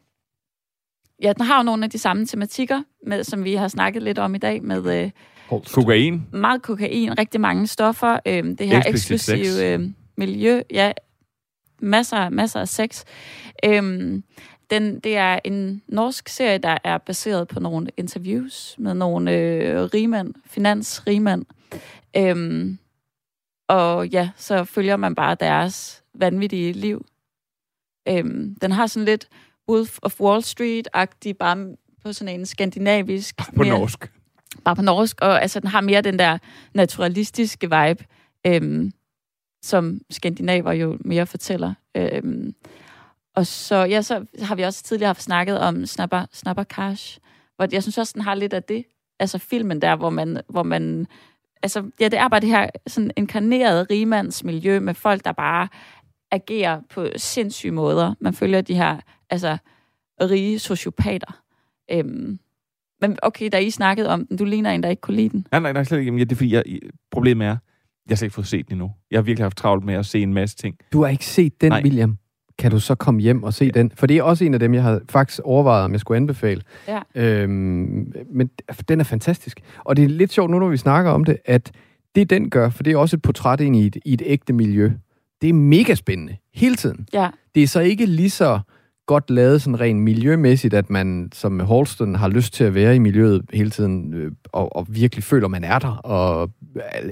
[1.24, 4.20] ja, den har jo nogle af de samme tematikker, med, som vi har snakket lidt
[4.20, 5.12] om i dag, med øh,
[5.50, 6.28] Kokain.
[6.32, 9.60] meget kokain, rigtig mange stoffer, øhm, det her eksklusive sex.
[9.60, 10.92] øhm, miljø, ja,
[11.82, 13.04] masser, masser af sex.
[13.66, 14.24] Øhm,
[14.70, 19.84] den, det er en norsk serie, der er baseret på nogle interviews med nogle øh,
[19.84, 21.46] rigmænd, finansrigmænd.
[22.18, 22.78] Øhm,
[23.68, 27.06] og ja, så følger man bare deres vanvittige liv.
[28.08, 29.28] Øhm, den har sådan lidt
[29.70, 33.36] Wolf of Wall Street-agtig, bare på sådan en skandinavisk...
[33.56, 34.12] På norsk.
[34.66, 36.38] Bare på norsk, og altså, den har mere den der
[36.74, 38.06] naturalistiske vibe,
[38.48, 38.92] øhm,
[39.64, 41.74] som skandinaver jo mere fortæller.
[41.96, 42.54] Øhm,
[43.36, 47.20] og så, ja, så har vi også tidligere haft snakket om Snapper, Snapper Cash,
[47.56, 48.86] hvor jeg synes også, den har lidt af det.
[49.20, 51.08] Altså filmen der, hvor man, hvor man
[51.64, 55.68] altså, ja, det er bare det her sådan inkarnerede rimandsmiljø med folk, der bare
[56.32, 58.14] agerer på sindssyge måder.
[58.20, 59.00] Man følger de her,
[59.30, 59.58] altså,
[60.22, 61.42] rige sociopater.
[61.92, 62.40] Øhm,
[63.02, 65.48] men okay, da I snakkede om den, du ligner en, der ikke kunne lide den.
[65.52, 66.08] Nej, nej, nej, slet ikke.
[66.08, 66.64] Jamen, ja, det er fordi, jeg,
[67.12, 67.58] problemet er, jeg
[68.10, 68.92] har slet ikke fået set den endnu.
[69.12, 70.76] Jeg har virkelig haft travlt med at se en masse ting.
[70.94, 71.82] Du har ikke set den, Nej.
[71.84, 72.18] William.
[72.58, 73.72] Kan du så komme hjem og se ja.
[73.72, 73.92] den?
[73.96, 76.62] For det er også en af dem, jeg havde faktisk overvejet, om jeg skulle anbefale.
[76.88, 77.00] Ja.
[77.16, 78.50] Øhm, men
[78.90, 79.60] den er fantastisk.
[79.86, 81.72] Og det er lidt sjovt nu, når vi snakker om det, at
[82.16, 84.54] det den gør, for det er også et portræt ind i et, i et ægte
[84.54, 84.92] miljø.
[85.42, 86.38] Det er mega spændende.
[86.54, 87.08] Hele tiden.
[87.14, 87.30] Ja.
[87.56, 88.60] Det er så ikke lige så
[89.10, 92.96] godt lavet sådan rent miljømæssigt, at man som med Halston har lyst til at være
[92.96, 96.52] i miljøet hele tiden, øh, og, og virkelig føler, man er der, og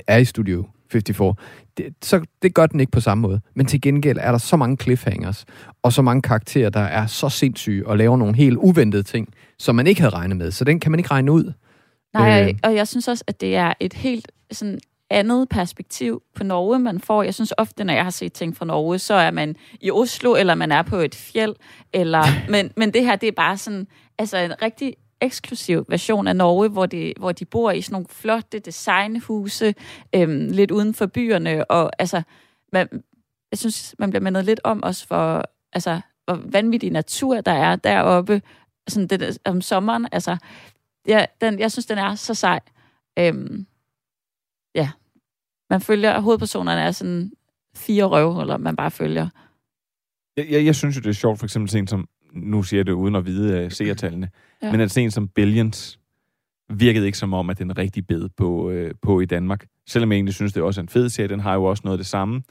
[0.07, 1.35] er i Studio 54.
[1.77, 3.39] Det, så det gør den ikke på samme måde.
[3.55, 5.45] Men til gengæld er der så mange cliffhangers,
[5.83, 9.27] og så mange karakterer, der er så sindssyge, og laver nogle helt uventede ting,
[9.59, 10.51] som man ikke havde regnet med.
[10.51, 11.53] Så den kan man ikke regne ud.
[12.13, 12.53] Nej, Øh.
[12.63, 14.79] og jeg synes også, at det er et helt sådan
[15.09, 17.23] andet perspektiv på Norge, man får.
[17.23, 20.35] Jeg synes ofte, når jeg har set ting fra Norge, så er man i Oslo,
[20.35, 21.55] eller man er på et fjeld,
[21.93, 23.87] eller, men, men det her, det er bare sådan,
[24.17, 28.07] altså en rigtig eksklusiv version af Norge, hvor, det, hvor de bor i sådan nogle
[28.09, 29.75] flotte designhuse,
[30.15, 32.21] øhm, lidt uden for byerne, og altså,
[32.73, 32.87] man,
[33.51, 35.43] jeg synes, man bliver mindet lidt om også for,
[35.73, 38.41] altså, hvor vanvittig natur der er deroppe,
[38.87, 40.37] sådan det, om sommeren, altså,
[41.07, 42.59] ja, den, jeg synes, den er så sej.
[43.19, 43.65] Øhm,
[44.77, 44.89] ja,
[45.69, 47.31] man følger, hovedpersonerne er sådan
[47.75, 49.29] fire røvhuller, man bare følger.
[50.37, 52.85] Jeg, jeg, jeg synes jo, det er sjovt, for eksempel sådan som, nu siger jeg
[52.85, 54.29] det uden at vide uh, seertallene,
[54.61, 54.71] Ja.
[54.71, 55.99] men at sådan som Billions
[56.69, 59.65] virkede ikke som om, at den er rigtig bed på, uh, på i Danmark.
[59.87, 61.97] Selvom jeg egentlig synes, det også er en fed serie, den har jo også noget
[61.97, 62.43] af det samme.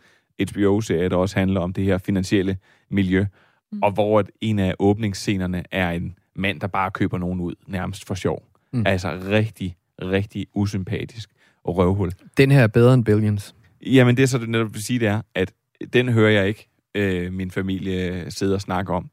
[0.53, 2.57] HBO-serie, der også handler om det her finansielle
[2.91, 3.27] miljø,
[3.73, 3.83] mm.
[3.83, 8.07] og hvor at en af åbningsscenerne er en mand, der bare køber nogen ud, nærmest
[8.07, 8.43] for sjov.
[8.73, 8.83] Mm.
[8.87, 11.31] Altså rigtig, rigtig usympatisk
[11.67, 12.13] og røvhul.
[12.37, 13.55] Den her er bedre end Billions.
[13.87, 15.53] Jamen, det er så det netop vil sige, det er, at
[15.93, 19.11] den hører jeg ikke øh, min familie sidde og snakke om.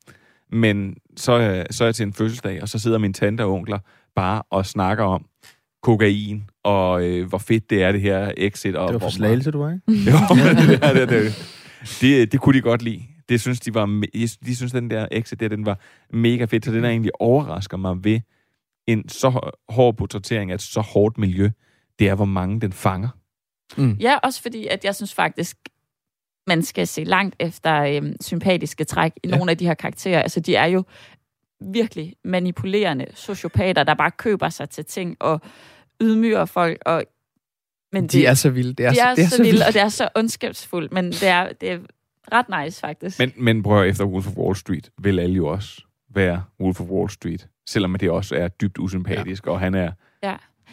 [0.52, 3.52] Men så, er- så er jeg til en fødselsdag, og så sidder min tante og
[3.54, 3.80] onkler
[4.16, 5.26] bare og snakker om
[5.84, 8.76] kokain, og øh, hvor fedt det er, det her exit.
[8.76, 10.10] Og Det var hvor for slagelse, du var, ikke?
[10.12, 10.18] jo,
[10.74, 11.34] det, er det, det,
[12.02, 13.02] det, det kunne de godt lide.
[13.30, 14.02] Det synes de var,
[14.46, 15.80] de synes, den der exit der, den var
[16.14, 18.20] mega fedt, så den er egentlig overrasker mig ved
[18.88, 21.50] en så hå- hård portrættering af et så hårdt miljø,
[22.00, 23.10] det er, hvor mange den fanger.
[23.78, 23.98] Mm.
[24.00, 25.58] Ja, også fordi, at jeg synes faktisk,
[26.48, 29.36] man skal se langt efter øhm, sympatiske træk i ja.
[29.36, 30.22] nogle af de her karakterer.
[30.22, 30.84] Altså, de er jo
[31.62, 35.42] virkelig manipulerende sociopater, der bare køber sig til ting og
[36.02, 36.82] ydmyger folk.
[36.86, 37.04] Og,
[37.92, 38.74] men De er så vilde.
[38.74, 39.68] Det er, de så, er, det er så, så vilde, vildt.
[39.68, 41.80] og det er så ondskabsfuldt, men det er, det er
[42.32, 43.20] ret nice, faktisk.
[43.20, 46.88] Men, men prøv efter Wolf of Wall Street vil alle jo også være Wolf of
[46.88, 49.52] Wall Street, selvom det også er dybt usympatisk, ja.
[49.52, 49.92] og han er...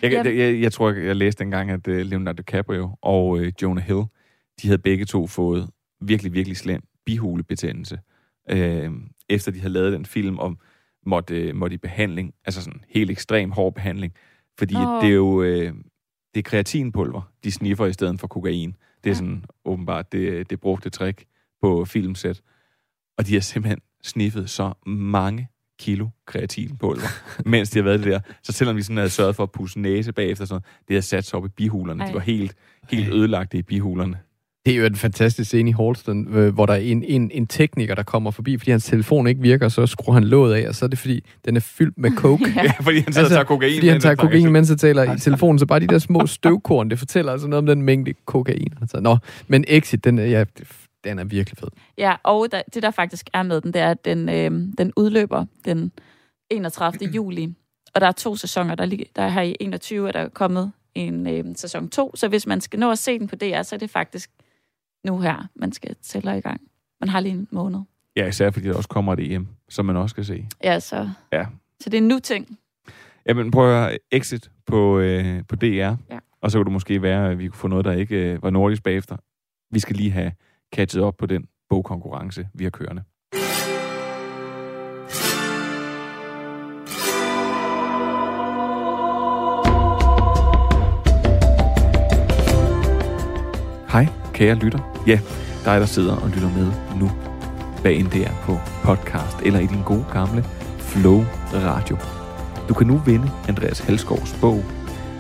[0.03, 0.09] Ja.
[0.09, 3.84] Jeg, jeg, jeg, jeg tror, jeg læste engang, at uh, Leonardo DiCaprio og uh, Jonah
[3.84, 4.03] Hill,
[4.62, 5.70] de havde begge to fået
[6.01, 7.98] virkelig, virkelig slem bihulebetændelse,
[8.51, 8.90] øh,
[9.28, 10.57] efter de havde lavet den film, og
[11.07, 14.14] måtte, uh, måtte i behandling, altså sådan helt ekstrem hård behandling,
[14.59, 15.01] fordi Nå.
[15.01, 15.74] det er jo øh,
[16.34, 18.76] det er kreatinpulver, de sniffer i stedet for kokain.
[19.05, 21.24] Det er sådan åbenbart det, det brugte trick
[21.62, 22.42] på filmsæt.
[23.18, 25.48] Og de har simpelthen sniffet så mange
[25.81, 27.09] kilo kreatinpulver,
[27.49, 28.20] mens de har været det der.
[28.43, 31.03] Så selvom vi sådan havde sørget for at pusse næse bagefter, sådan noget, det havde
[31.03, 32.03] sat sig op i bihulerne.
[32.03, 32.09] Ej.
[32.09, 32.55] De var helt,
[32.91, 34.16] helt ødelagte i bihulerne.
[34.66, 37.47] Det er jo en fantastisk scene i Halston, øh, hvor der er en, en, en
[37.47, 40.74] tekniker, der kommer forbi, fordi hans telefon ikke virker, så skruer han låget af, og
[40.74, 42.53] så er det fordi, den er fyldt med coke.
[42.57, 42.72] Ja.
[42.81, 43.74] Fordi han sidder altså, og tager kokain.
[43.76, 46.26] Fordi han mens tager kokain, mens han taler i telefonen, så bare de der små
[46.37, 48.68] støvkorn, det fortæller altså noget om den mængde kokain.
[48.81, 49.16] Altså, nå,
[49.49, 50.45] men Exit, den, er- ja,
[51.05, 51.68] den er virkelig fed.
[51.98, 54.92] Ja, og der, det der faktisk er med den, det er, at den, øh, den
[54.96, 55.92] udløber den
[56.51, 57.11] 31.
[57.16, 57.55] juli.
[57.94, 60.72] Og der er to sæsoner, der, lig- der er her i 21, er der kommet
[60.94, 62.16] en øh, sæson 2.
[62.16, 64.30] Så hvis man skal nå at se den på DR, så er det faktisk
[65.05, 66.61] nu her, man skal tælle i gang.
[67.01, 67.80] Man har lige en måned.
[68.16, 70.46] Ja, især fordi der også kommer et EM, som man også skal se.
[70.64, 71.46] Ja, så, Ja.
[71.80, 72.59] så det er en nu ting.
[73.26, 75.66] Jamen, prøv at høre, Exit på, øh, på DR.
[75.66, 75.96] Ja.
[76.42, 78.51] Og så kunne det måske være, at vi kunne få noget, der ikke øh, var
[78.51, 79.16] nordisk bagefter.
[79.70, 80.32] Vi skal lige have
[80.72, 83.02] catchet op på den bogkonkurrence, vi har kørende.
[93.92, 95.02] Hej, kære lytter.
[95.06, 95.20] Ja,
[95.64, 97.10] dig, der sidder og lytter med nu,
[97.82, 100.42] hvad end det er på podcast eller i din gode gamle
[100.78, 101.96] Flow Radio.
[102.68, 104.62] Du kan nu vinde Andreas Halsgaards bog,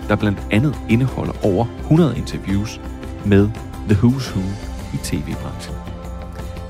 [0.08, 2.80] der blandt andet indeholder over 100 interviews
[3.26, 3.50] med
[3.88, 5.76] The Who's Who i tv-branchen.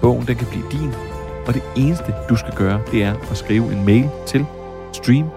[0.00, 0.92] Bogen den kan blive din,
[1.46, 4.46] og det eneste du skal gøre, det er at skrive en mail til
[4.92, 5.28] stream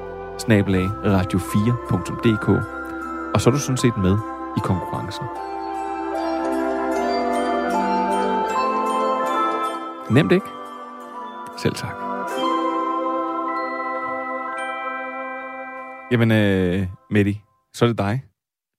[1.20, 2.50] radio4.dk
[3.34, 4.18] og så er du sådan set med
[4.58, 5.26] i konkurrencen.
[10.16, 10.46] Nemt ikke?
[11.58, 11.96] Selv tak.
[16.12, 17.36] Jamen, øh, Mette,
[17.74, 18.24] så er det dig.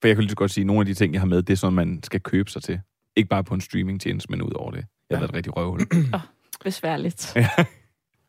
[0.01, 1.43] For jeg kan lige så godt sige, at nogle af de ting, jeg har med,
[1.43, 2.79] det er sådan, man skal købe sig til.
[3.15, 4.85] Ikke bare på en streamingtjeneste, men ud over det.
[5.09, 5.79] Jeg har været et rigtig røvhul.
[6.65, 7.35] Besværligt.
[7.35, 7.49] Ja.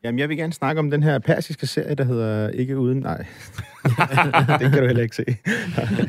[0.03, 2.99] Jamen, jeg vil gerne snakke om den her persiske serie, der hedder Ikke Uden...
[2.99, 3.17] Nej,
[4.59, 5.25] det kan du heller ikke se.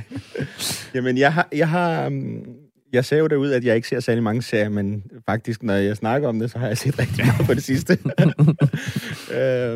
[0.94, 1.48] Jamen, jeg har...
[1.52, 2.44] Jeg, har, um,
[2.92, 5.96] jeg sagde jo derude, at jeg ikke ser særlig mange serier, men faktisk, når jeg
[5.96, 7.98] snakker om det, så har jeg set rigtig meget på det sidste.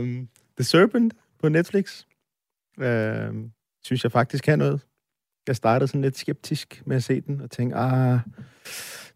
[0.01, 0.29] um,
[0.59, 2.03] The Serpent på Netflix.
[2.77, 3.51] Um,
[3.85, 4.81] synes jeg faktisk kan noget.
[5.47, 8.19] Jeg startede sådan lidt skeptisk med at se den, og tænkte, ah,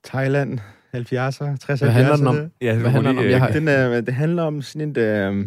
[0.04, 0.58] Thailand,
[0.94, 2.36] 70'er, 60'er, Hvad handler den om?
[2.36, 2.48] 70'erne.
[2.60, 3.24] Ja, Hvad handler den om?
[3.24, 3.50] Jeg har...
[3.50, 4.96] Den er, det handler om sådan et...
[4.96, 5.46] Øh,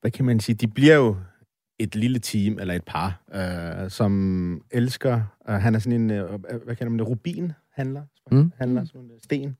[0.00, 0.56] hvad kan man sige?
[0.56, 1.16] De bliver jo
[1.78, 5.20] et lille team, eller et par, øh, som elsker...
[5.48, 6.10] Øh, han er sådan en...
[6.10, 6.28] Øh,
[6.64, 7.08] hvad kalder man det?
[7.08, 8.02] Rubin-handler.
[8.30, 8.52] Mm.
[8.58, 9.56] Handler sådan en sten.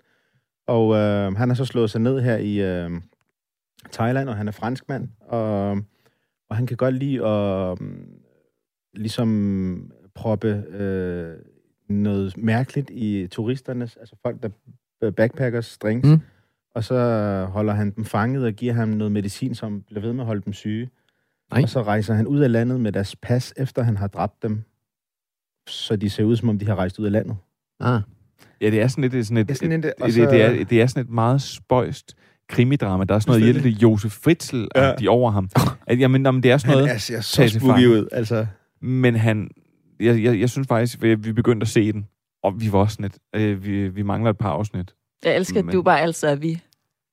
[0.66, 2.90] Og øh, han har så slået sig ned her i øh,
[3.92, 5.08] Thailand, og han er franskmand.
[5.20, 5.70] Og,
[6.50, 7.88] og han kan godt lide at øh,
[8.94, 11.36] ligesom proppe øh,
[11.88, 16.08] noget mærkeligt i turisternes, altså folk, der backpackers drinks.
[16.08, 16.20] Mm.
[16.74, 16.94] Og så
[17.52, 20.42] holder han dem fanget og giver ham noget medicin, som bliver ved med at holde
[20.44, 20.90] dem syge.
[21.52, 21.62] Nej.
[21.62, 24.62] Og så rejser han ud af landet med deres pas, efter han har dræbt dem.
[25.68, 27.36] Så de ser ud, som om de har rejst ud af landet.
[27.80, 28.00] Ah.
[28.60, 30.20] Ja, det er sådan lidt det er sådan et, Det er sådan et, det, så-
[30.20, 32.16] det, det, er, det er sådan et meget spøjst
[32.48, 33.04] krimidrama.
[33.04, 33.54] Der er sådan noget.
[33.54, 34.94] Jelle Josef Fritzl ja.
[35.08, 35.50] over ham.
[35.86, 36.86] At, jamen, jamen, det er sådan noget...
[36.88, 38.46] Han er, ser så spooky ud, altså.
[38.80, 39.50] Men han...
[40.00, 42.06] Jeg, jeg, jeg synes faktisk, at vi begyndte at se den,
[42.42, 43.44] og vi var også sådan lidt...
[43.46, 44.94] Øh, vi, vi mangler et par afsnit.
[45.24, 46.60] Jeg elsker, at Men- du bare altid er vi.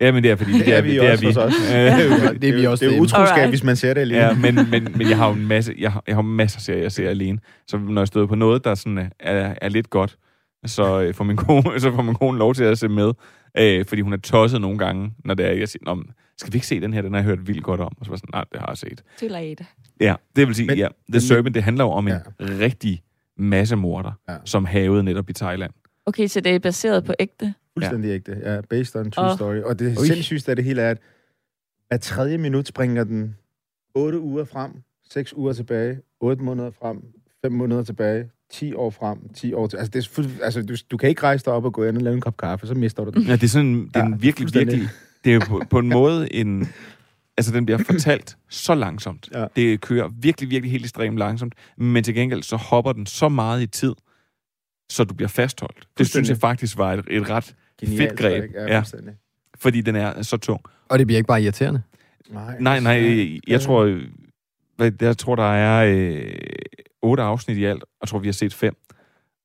[0.02, 0.52] Ja, men det er fordi...
[0.60, 1.54] Det er vi det er også os.
[1.54, 3.50] Øh, Det er vi også Det er utroskab, Alright.
[3.52, 4.20] hvis man ser det alene.
[4.22, 6.62] Ja, men, men, men jeg har jo en masse, jeg har, jeg har masser af
[6.62, 7.40] serier, jeg ser alene.
[7.68, 10.18] Så når jeg støder på noget, der sådan er, er lidt godt,
[10.66, 13.14] så øh, får min kone, så får min kone lov til at se med.
[13.58, 16.06] Øh, fordi hun er tosset nogle gange, når det er, jeg siger, "Nå, men
[16.38, 17.02] skal vi ikke se den her?
[17.02, 17.92] Den har jeg hørt vildt godt om.
[18.00, 19.04] Og så var sådan, nej, det har jeg set.
[19.20, 19.66] Too late.
[20.00, 22.20] Ja, det vil sige, Men- ja, The men- Serpent, det handler jo om en Ja.
[22.40, 23.02] rigtig
[23.38, 24.36] masse morder, Ja.
[24.46, 25.72] som havede netop i Thailand.
[26.06, 27.54] Okay, så det er baseret på ægte?
[27.74, 28.38] Fuldstændig ægte.
[28.44, 29.56] Ja, based on true Og- story.
[29.58, 30.06] Og det Ui.
[30.08, 30.98] sindssygste af det hele er, at
[31.88, 33.36] hver tredje minut springer den
[33.96, 34.72] 8 uger frem,
[35.12, 36.98] 6 uger tilbage, 8 måneder frem,
[37.42, 39.78] 5 måneder tilbage, 10 år frem, 10 år til.
[39.78, 41.98] Altså, det er fuld, altså du, du kan ikke rejse dig op og gå ind
[41.98, 43.22] og lave en kop kaffe, så mister du den.
[43.22, 44.90] Ja, det er sådan, det er en Ja, virkelig, virkelig,
[45.24, 46.68] det er jo på, på en måde en,
[47.38, 49.30] altså den bliver fortalt så langsomt.
[49.34, 49.46] Ja.
[49.56, 53.62] Det kører virkelig, virkelig helt ekstremt langsomt, men til gengæld så hopper den så meget
[53.62, 53.94] i tid,
[54.90, 55.88] så du bliver fastholdt.
[55.98, 58.62] Det synes jeg faktisk var et, et ret Genialt, fedt greb, ikke?
[58.62, 58.84] Ja, ja.
[59.56, 60.62] fordi den er så tung.
[60.90, 61.82] Og det bliver ikke bare irriterende.
[62.30, 64.02] Nej, Nej, nej, altså, jeg tror,
[65.02, 66.34] jeg tror, der er øh,
[67.02, 68.76] otte afsnit i alt, og jeg tror, vi har set fem.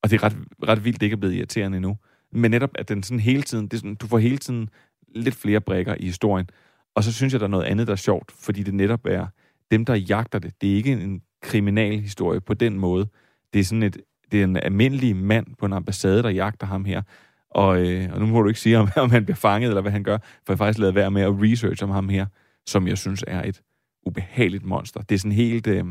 [0.02, 0.36] Og det er ret,
[0.68, 1.96] ret vildt, det ikke er blevet irriterende endnu.
[2.32, 4.68] Men netop, at den sådan hele tiden, det er sådan, du får hele tiden
[5.14, 6.48] lidt flere brækker i historien.
[6.94, 9.26] Og så synes jeg, der er noget andet, der er sjovt, fordi det netop er
[9.70, 10.60] dem, der jagter det.
[10.60, 13.08] Det er ikke en kriminalhistorie på den måde.
[13.52, 13.96] Det er sådan et,
[14.32, 17.02] det er en almindelig mand på en ambassade, der jagter ham her.
[17.50, 19.92] Og, øh, og nu må du ikke sige, om, om han bliver fanget, eller hvad
[19.92, 22.26] han gør, for jeg har faktisk lavet være med at research om ham her,
[22.66, 23.62] som jeg synes er et
[24.06, 25.00] ubehageligt monster.
[25.00, 25.66] Det er sådan helt...
[25.66, 25.84] Øh,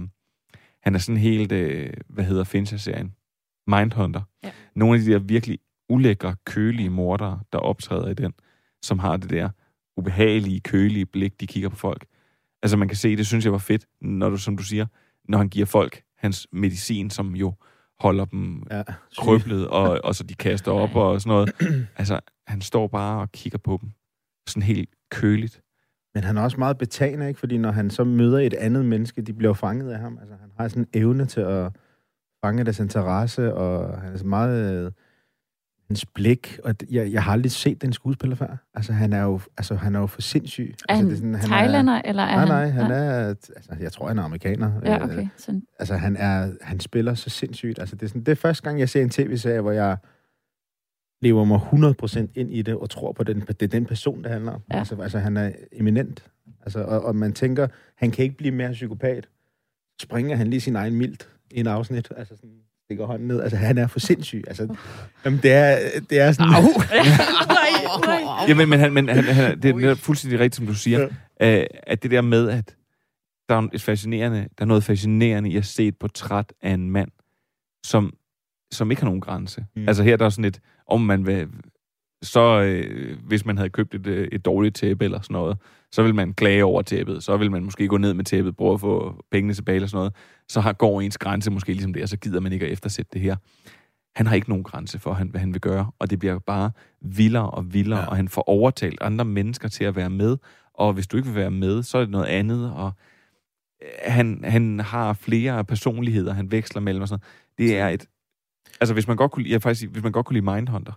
[0.84, 1.52] han er sådan helt...
[1.52, 3.14] Øh, hvad hedder Fincher-serien?
[3.68, 4.22] Mindhunter.
[4.44, 4.52] Ja.
[4.76, 8.34] Nogle af de der virkelig ulækre, kølige mordere, der optræder i den,
[8.82, 9.50] som har det der
[10.00, 12.06] ubehagelige, kølige blik, de kigger på folk.
[12.64, 14.86] Altså man kan se, det synes jeg var fedt, når du, som du siger,
[15.28, 17.54] når han giver folk hans medicin, som jo
[18.00, 18.84] holder dem Ja,
[19.18, 21.52] krøblet, og, og så de kaster op og sådan noget.
[21.98, 23.92] Altså, han står bare og kigger på dem.
[24.48, 25.62] Sådan helt køligt.
[26.14, 27.40] Men han er også meget betagende, ikke?
[27.40, 30.18] Fordi når han så møder et andet menneske, de bliver fanget af ham.
[30.22, 31.72] Altså, han har sådan en evne til at
[32.46, 34.94] fange deres interesse, og han er så meget...
[35.90, 38.58] Øh, hans blik, og det- jeg, jeg har aldrig set den skuespiller før.
[38.74, 40.76] Altså, han er jo, altså, han er jo for sindssyg.
[40.90, 42.48] Er altså, han sådan, han thailander, eller er nej, han...
[42.48, 43.28] nej, han er...
[43.30, 44.72] Altså, jeg tror, han er amerikaner.
[44.86, 45.28] Ja, Øh, okay.
[45.38, 45.64] Sådan.
[45.80, 47.80] altså, han, er, han spiller så sindssygt.
[47.80, 49.98] Altså, det, er sådan, det er første gang, jeg ser en tv-serie, hvor jeg
[51.22, 54.32] lever mig 100% ind i det, og tror på, den, det er den person, det
[54.32, 54.62] handler om.
[54.74, 54.78] Ja.
[54.80, 56.26] Altså, altså, han er eminent.
[56.62, 59.28] Altså, og, og man tænker, han kan ikke blive mere psykopat.
[60.02, 62.12] Springer han lige sin egen mildt i en afsnit.
[62.18, 62.56] Altså, sådan,
[62.90, 63.42] stikker hånden ned.
[63.42, 64.44] Altså, han er for sindssyg.
[64.48, 64.76] Altså,
[65.26, 65.80] jamen, det er,
[66.10, 66.54] det er sådan...
[68.48, 71.08] Jamen, men, han, men han, han, det er netop fuldstændig rigtigt, som du siger,
[71.40, 71.64] ja.
[71.84, 72.76] at det der med, at
[73.50, 76.92] der er, et fascinerende, der er noget fascinerende i at se et portræt af en
[76.92, 77.12] mand,
[77.86, 78.14] som,
[78.72, 79.66] som ikke har nogen grænse.
[79.76, 79.88] Mm.
[79.88, 81.48] Altså her der er sådan et, om man vil,
[82.22, 85.58] så øh, hvis man havde købt et, øh, et dårligt tæppe eller sådan noget,
[85.92, 88.74] så vil man klage over tæppet, så vil man måske gå ned med tæppet, prøve
[88.74, 90.14] at få pengene tilbage eller sådan noget,
[90.50, 93.10] så har, går ens grænse måske ligesom det, og så gider man ikke at eftersætte
[93.14, 93.36] det her.
[94.16, 97.50] Han har ikke nogen grænse for, hvad han vil gøre, og det bliver bare vildere
[97.50, 98.06] og vildere, ja.
[98.06, 100.38] og han får overtalt andre mennesker til at være med,
[100.74, 102.92] og hvis du ikke vil være med, så er det noget andet, og
[103.82, 107.24] øh, han, han har flere personligheder, han veksler mellem og sådan
[107.58, 107.72] noget.
[107.72, 108.06] Det er et...
[108.82, 110.94] Altså, hvis man godt kunne, lide- jeg faktisk, hvis man godt kunne lide Mindhunter,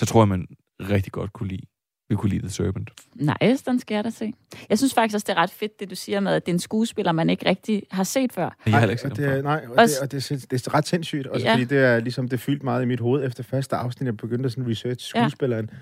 [0.00, 0.46] så tror jeg, man
[0.80, 1.66] rigtig godt kunne lide,
[2.08, 2.90] vi kunne lide The Serpent.
[3.14, 4.32] Nej, den skal jeg da se.
[4.68, 6.54] Jeg synes faktisk også, det er ret fedt, det du siger med, at det er
[6.54, 8.56] en skuespiller, man ikke rigtig har set før.
[8.66, 10.86] Jeg har heller ikke det er, nej, og, det, og det, er, det er ret
[10.86, 11.52] sindssygt, også Ja.
[11.52, 14.46] fordi det er ligesom, det fyldte meget i mit hoved efter første afsnit, jeg begyndte
[14.46, 15.68] at sådan research skuespilleren.
[15.72, 15.78] Ja.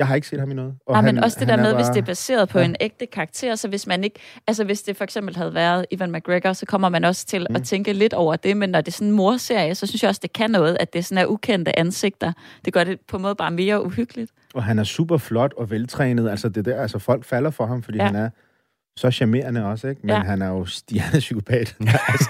[0.00, 0.74] Jeg har ikke set ham i noget.
[0.86, 2.58] Og Nej, men han- også det der med, er hvis bare- det er baseret på
[2.58, 2.64] Ja.
[2.64, 6.12] en ægte karakter, så hvis man ikke, altså hvis det for eksempel havde været Ivan
[6.12, 7.56] McGregor, så kommer man også til mm.
[7.56, 10.08] at tænke lidt over det, men når det er sådan en morserie, så synes jeg
[10.08, 12.32] også, det kan noget, at det sådan er ukendte ansigter.
[12.64, 14.30] Det gør det på en måde bare mere uhyggeligt.
[14.54, 16.30] Og han er super flot og veltrænet.
[16.30, 18.04] Altså, det der, altså folk falder for ham, fordi ja.
[18.06, 18.30] han er
[19.00, 20.00] så charmerende også, ikke?
[20.04, 20.16] Men Ja.
[20.16, 20.22] ja.
[20.22, 21.76] han er jo stjernepsykopat.
[22.08, 22.28] altså,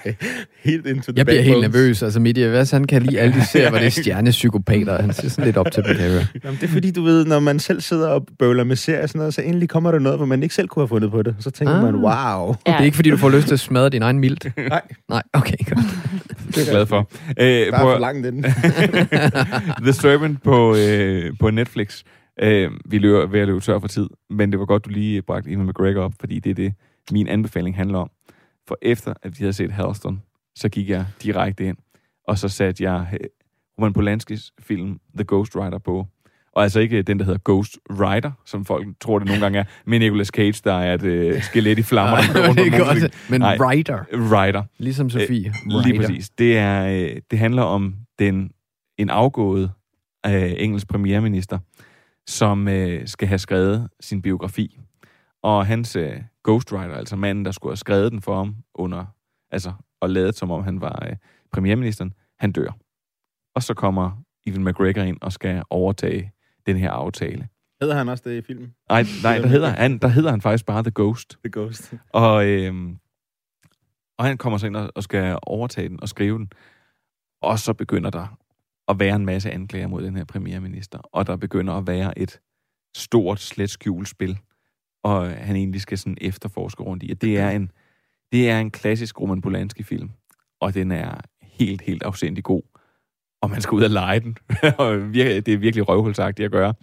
[0.65, 2.03] helt into the Jeg bliver helt nervøs.
[2.03, 5.03] Altså, Midi, hvad han kan lide alle de serier, hvor det er stjernepsykopater.
[5.03, 6.23] Han ser sådan lidt op til behavior.
[6.45, 9.09] Jamen, det er fordi, du ved, når man selv sidder og bøvler med serier og
[9.09, 11.23] sådan noget, så endelig kommer der noget, hvor man ikke selv kunne have fundet på
[11.23, 11.35] det.
[11.39, 11.83] Så tænker Ah.
[11.83, 12.55] man, wow.
[12.67, 14.47] Det er ikke, fordi du får lyst til at smadre din egen milt.
[14.69, 14.81] Nej.
[15.09, 15.85] Nej, okay, godt.
[16.49, 17.11] Det er jeg glad for.
[17.39, 18.43] Der er prøv- for langt inden.
[19.83, 22.03] The Servant på, øh, på Netflix.
[22.43, 25.23] Øh, vi løber ved at løbe tør for tid, men det var godt, du lige
[25.23, 26.75] bragte Ewan McGregor op, fordi det er det,
[27.13, 28.11] min anbefaling handler om.
[28.69, 30.23] For efter, at vi havde set Halston,
[30.55, 31.77] så gik jeg direkte ind,
[32.29, 33.19] og så satte jeg øh,
[33.79, 36.07] Roman Polanskis film The Ghost Rider på.
[36.53, 39.65] Og altså ikke den, der hedder Ghost Rider, som folk tror, det nogle gange er,
[39.87, 42.17] men Nicolas Cage, der er et øh, skelet i flammer.
[42.33, 43.31] kører rundt det er godt.
[43.31, 44.05] Men Nej, Rider.
[44.13, 44.63] Rider.
[44.79, 45.49] Ligesom Sofie.
[45.49, 46.01] Øh, lige Rider.
[46.01, 46.31] præcis.
[46.31, 48.51] Det, er, øh, det handler om den,
[48.99, 49.73] en afgået
[50.27, 51.59] øh, engelsk premierminister,
[52.27, 54.81] som øh, skal have skrevet sin biografi.
[55.43, 59.05] Og hans øh, ghostwriter, altså manden, der skulle have skrevet den for ham, under,
[59.51, 61.17] altså, og lavet som om han var øh,
[61.53, 62.77] premierministeren, han dør.
[63.55, 66.33] Og så kommer Evan McGregor ind og skal overtage
[66.67, 67.49] den her aftale.
[67.81, 68.75] Hedder han også det i filmen?
[68.89, 71.39] Nej, nej der, hedder han, der hedder han faktisk bare The Ghost.
[71.45, 71.95] The Ghost.
[72.13, 72.99] Og, øhm,
[74.19, 76.53] og han kommer så ind og skal overtage den og skrive den.
[77.43, 78.37] Og så begynder der
[78.91, 80.99] at være en masse anklager mod den her premierminister.
[80.99, 82.41] Og der begynder at være et
[82.97, 83.71] stort, slet
[84.05, 84.39] spil.
[85.03, 87.11] Og han egentlig skal sådan efterforske rundt i.
[87.11, 87.71] Og det er en,
[88.33, 90.11] det er en klassisk Roman Polanski-film.
[90.61, 92.63] Og den er helt, helt afsindig god.
[93.43, 94.37] Og man skal ud og lege den.
[95.15, 96.75] det er virkelig røvhulsagtigt at gøre.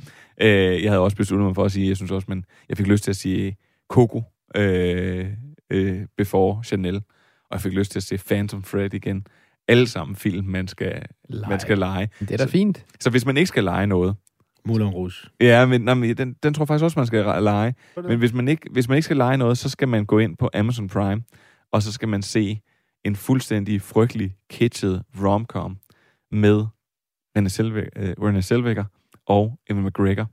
[0.41, 2.87] Øh, jeg havde også besluttet mig for at sige, jeg synes også, men jeg fik
[2.87, 4.23] lyst til at sige Coco
[4.55, 5.27] øh,
[5.69, 6.95] øh, Before Chanel.
[6.95, 9.27] Og jeg fik lyst til at se Phantom Fred igen.
[9.67, 11.49] Alle sammen film, man skal lege.
[11.49, 12.09] Man skal lege.
[12.19, 12.85] Det er da så, fint.
[12.99, 14.15] Så hvis man ikke skal lege noget,
[14.65, 15.29] Moulin Rouge.
[15.41, 17.75] Ja, men, nej, men den, den tror jeg faktisk også, man skal lege.
[17.95, 20.37] Men hvis man, ikke, hvis man ikke skal lege noget, så skal man gå ind
[20.37, 21.23] på Amazon Prime,
[21.71, 22.61] og så skal man se
[23.03, 25.77] en fuldstændig frygtelig kitschet romcom
[26.31, 26.65] med
[27.37, 28.83] Renée Zellweger, øh, Zellweger
[29.25, 30.31] og Evan McGregor,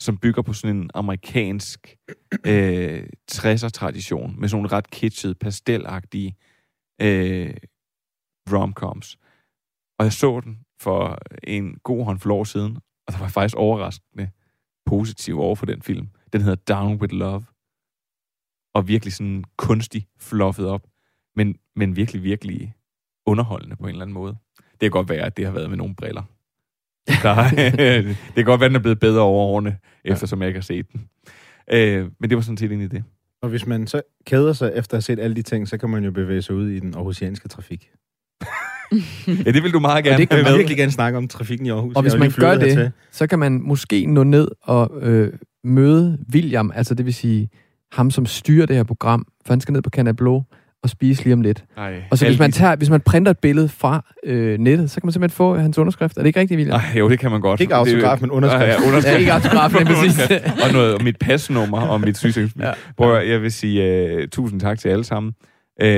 [0.00, 1.96] som bygger på sådan en amerikansk
[2.46, 3.02] øh,
[3.32, 6.36] 60'er-tradition, med sådan nogle ret kitschede, pastelagtige
[7.02, 7.54] øh,
[8.52, 9.18] romcoms.
[9.98, 12.76] Og jeg så den for en god håndfuld år siden,
[13.06, 14.30] og der var jeg faktisk overraskende
[14.86, 16.08] positiv over for den film.
[16.32, 17.44] Den hedder Down with Love.
[18.74, 20.86] Og virkelig sådan kunstig fluffet op,
[21.36, 22.74] men, men virkelig, virkelig
[23.26, 24.36] underholdende på en eller anden måde.
[24.56, 26.22] Det kan godt være, at det har været med nogle briller.
[27.22, 27.50] Der,
[28.26, 30.12] det kan godt være, at den er blevet bedre over årene, ja.
[30.12, 31.08] eftersom jeg ikke har set den.
[31.72, 33.04] Øh, men det var sådan set egentlig det.
[33.42, 35.90] Og hvis man så keder sig efter at have set alle de ting, så kan
[35.90, 37.90] man jo bevæge sig ud i den aarhusianske trafik.
[39.46, 40.56] Ja, det vil du meget gerne Og det kan man med.
[40.56, 41.96] virkelig gerne snakke om trafikken i Aarhus.
[41.96, 42.90] Og hvis man gør det, hertil.
[43.12, 45.32] så kan man måske nå ned og øh,
[45.64, 47.48] møde William, altså det vil sige
[47.92, 50.42] ham, som styrer det her program, for han skal ned på Canal Blå
[50.82, 51.64] og spise lige om lidt.
[51.76, 55.00] Ej, og så hvis man, tager, hvis man printer et billede fra øh, nettet, så
[55.00, 56.16] kan man simpelthen få hans underskrift.
[56.16, 56.80] Er det ikke rigtigt, William?
[56.80, 57.60] Ej, jo, det kan man godt.
[57.60, 58.62] Ikke autograf, men underskrift.
[58.62, 59.14] Ja, ja, underskrift.
[59.14, 60.20] Ja, ikke autograf, men præcis.
[60.64, 62.62] og, noget, og mit pasnummer og mit sygesikringsbil.
[62.62, 62.72] Ja.
[62.96, 65.32] Prøv, at jeg vil sige uh, tusind tak til alle sammen.
[65.82, 65.88] Uh,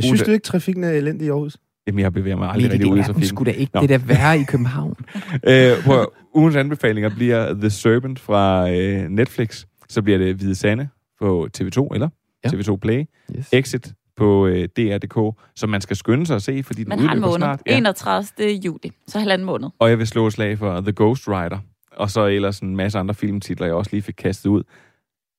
[0.00, 1.56] Synes du ikke, trafikken er elendig i Aarhus?
[1.86, 3.36] Jamen, jeg bevæger mig aldrig det, rigtig ud i det er den trafikken.
[3.36, 3.70] sgu da ikke.
[3.74, 3.80] Nå.
[3.82, 4.94] Det er da værre i København.
[5.48, 9.64] Øh, høre, ugens anbefalinger bliver The Serpent fra øh, Netflix.
[9.88, 10.88] Så bliver det Hvide Sande
[11.20, 12.08] på TV2, eller
[12.44, 12.48] Ja.
[12.50, 13.04] TV2 Play.
[13.36, 13.48] Yes.
[13.52, 17.06] Exit på øh, DR.dk, som man skal skynde sig at se, fordi den Man har
[17.06, 17.38] en udløber måned.
[17.38, 17.62] snart.
[17.66, 17.76] Ja.
[17.76, 18.50] 31.
[18.64, 18.92] juli.
[19.08, 19.68] Så halvanden måned.
[19.78, 21.58] Og jeg vil slå et slag for The Ghost Rider,
[21.92, 24.62] og så ellers en masse andre filmtitler, jeg også lige fik kastet ud.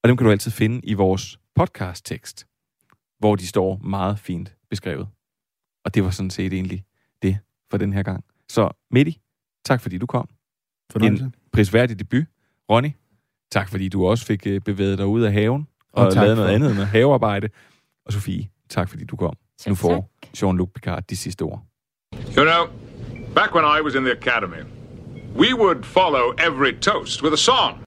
[0.03, 2.45] Og dem kan du altid finde i vores podcast-tekst,
[3.19, 5.07] hvor de står meget fint beskrevet.
[5.87, 6.83] Og det var sådan set egentlig
[7.21, 7.37] det
[7.71, 8.23] for den her gang.
[8.49, 9.21] Så Medi,
[9.65, 10.29] tak fordi du kom.
[10.91, 11.23] Fornøjelse.
[11.23, 12.23] En prisværdig debut.
[12.71, 12.89] Ronny,
[13.51, 16.49] tak fordi du også fik øh, bevæget dig ud af haven og, Og lavet noget
[16.49, 17.49] for- andet end havearbejde.
[18.05, 19.33] Og Sofie, tak fordi du kom.
[19.59, 21.63] Selv nu får Jean-Luc Picard de sidste ord.
[22.37, 22.65] You know,
[23.35, 24.63] back when I was in the academy,
[25.35, 27.83] we would follow every toast with a song.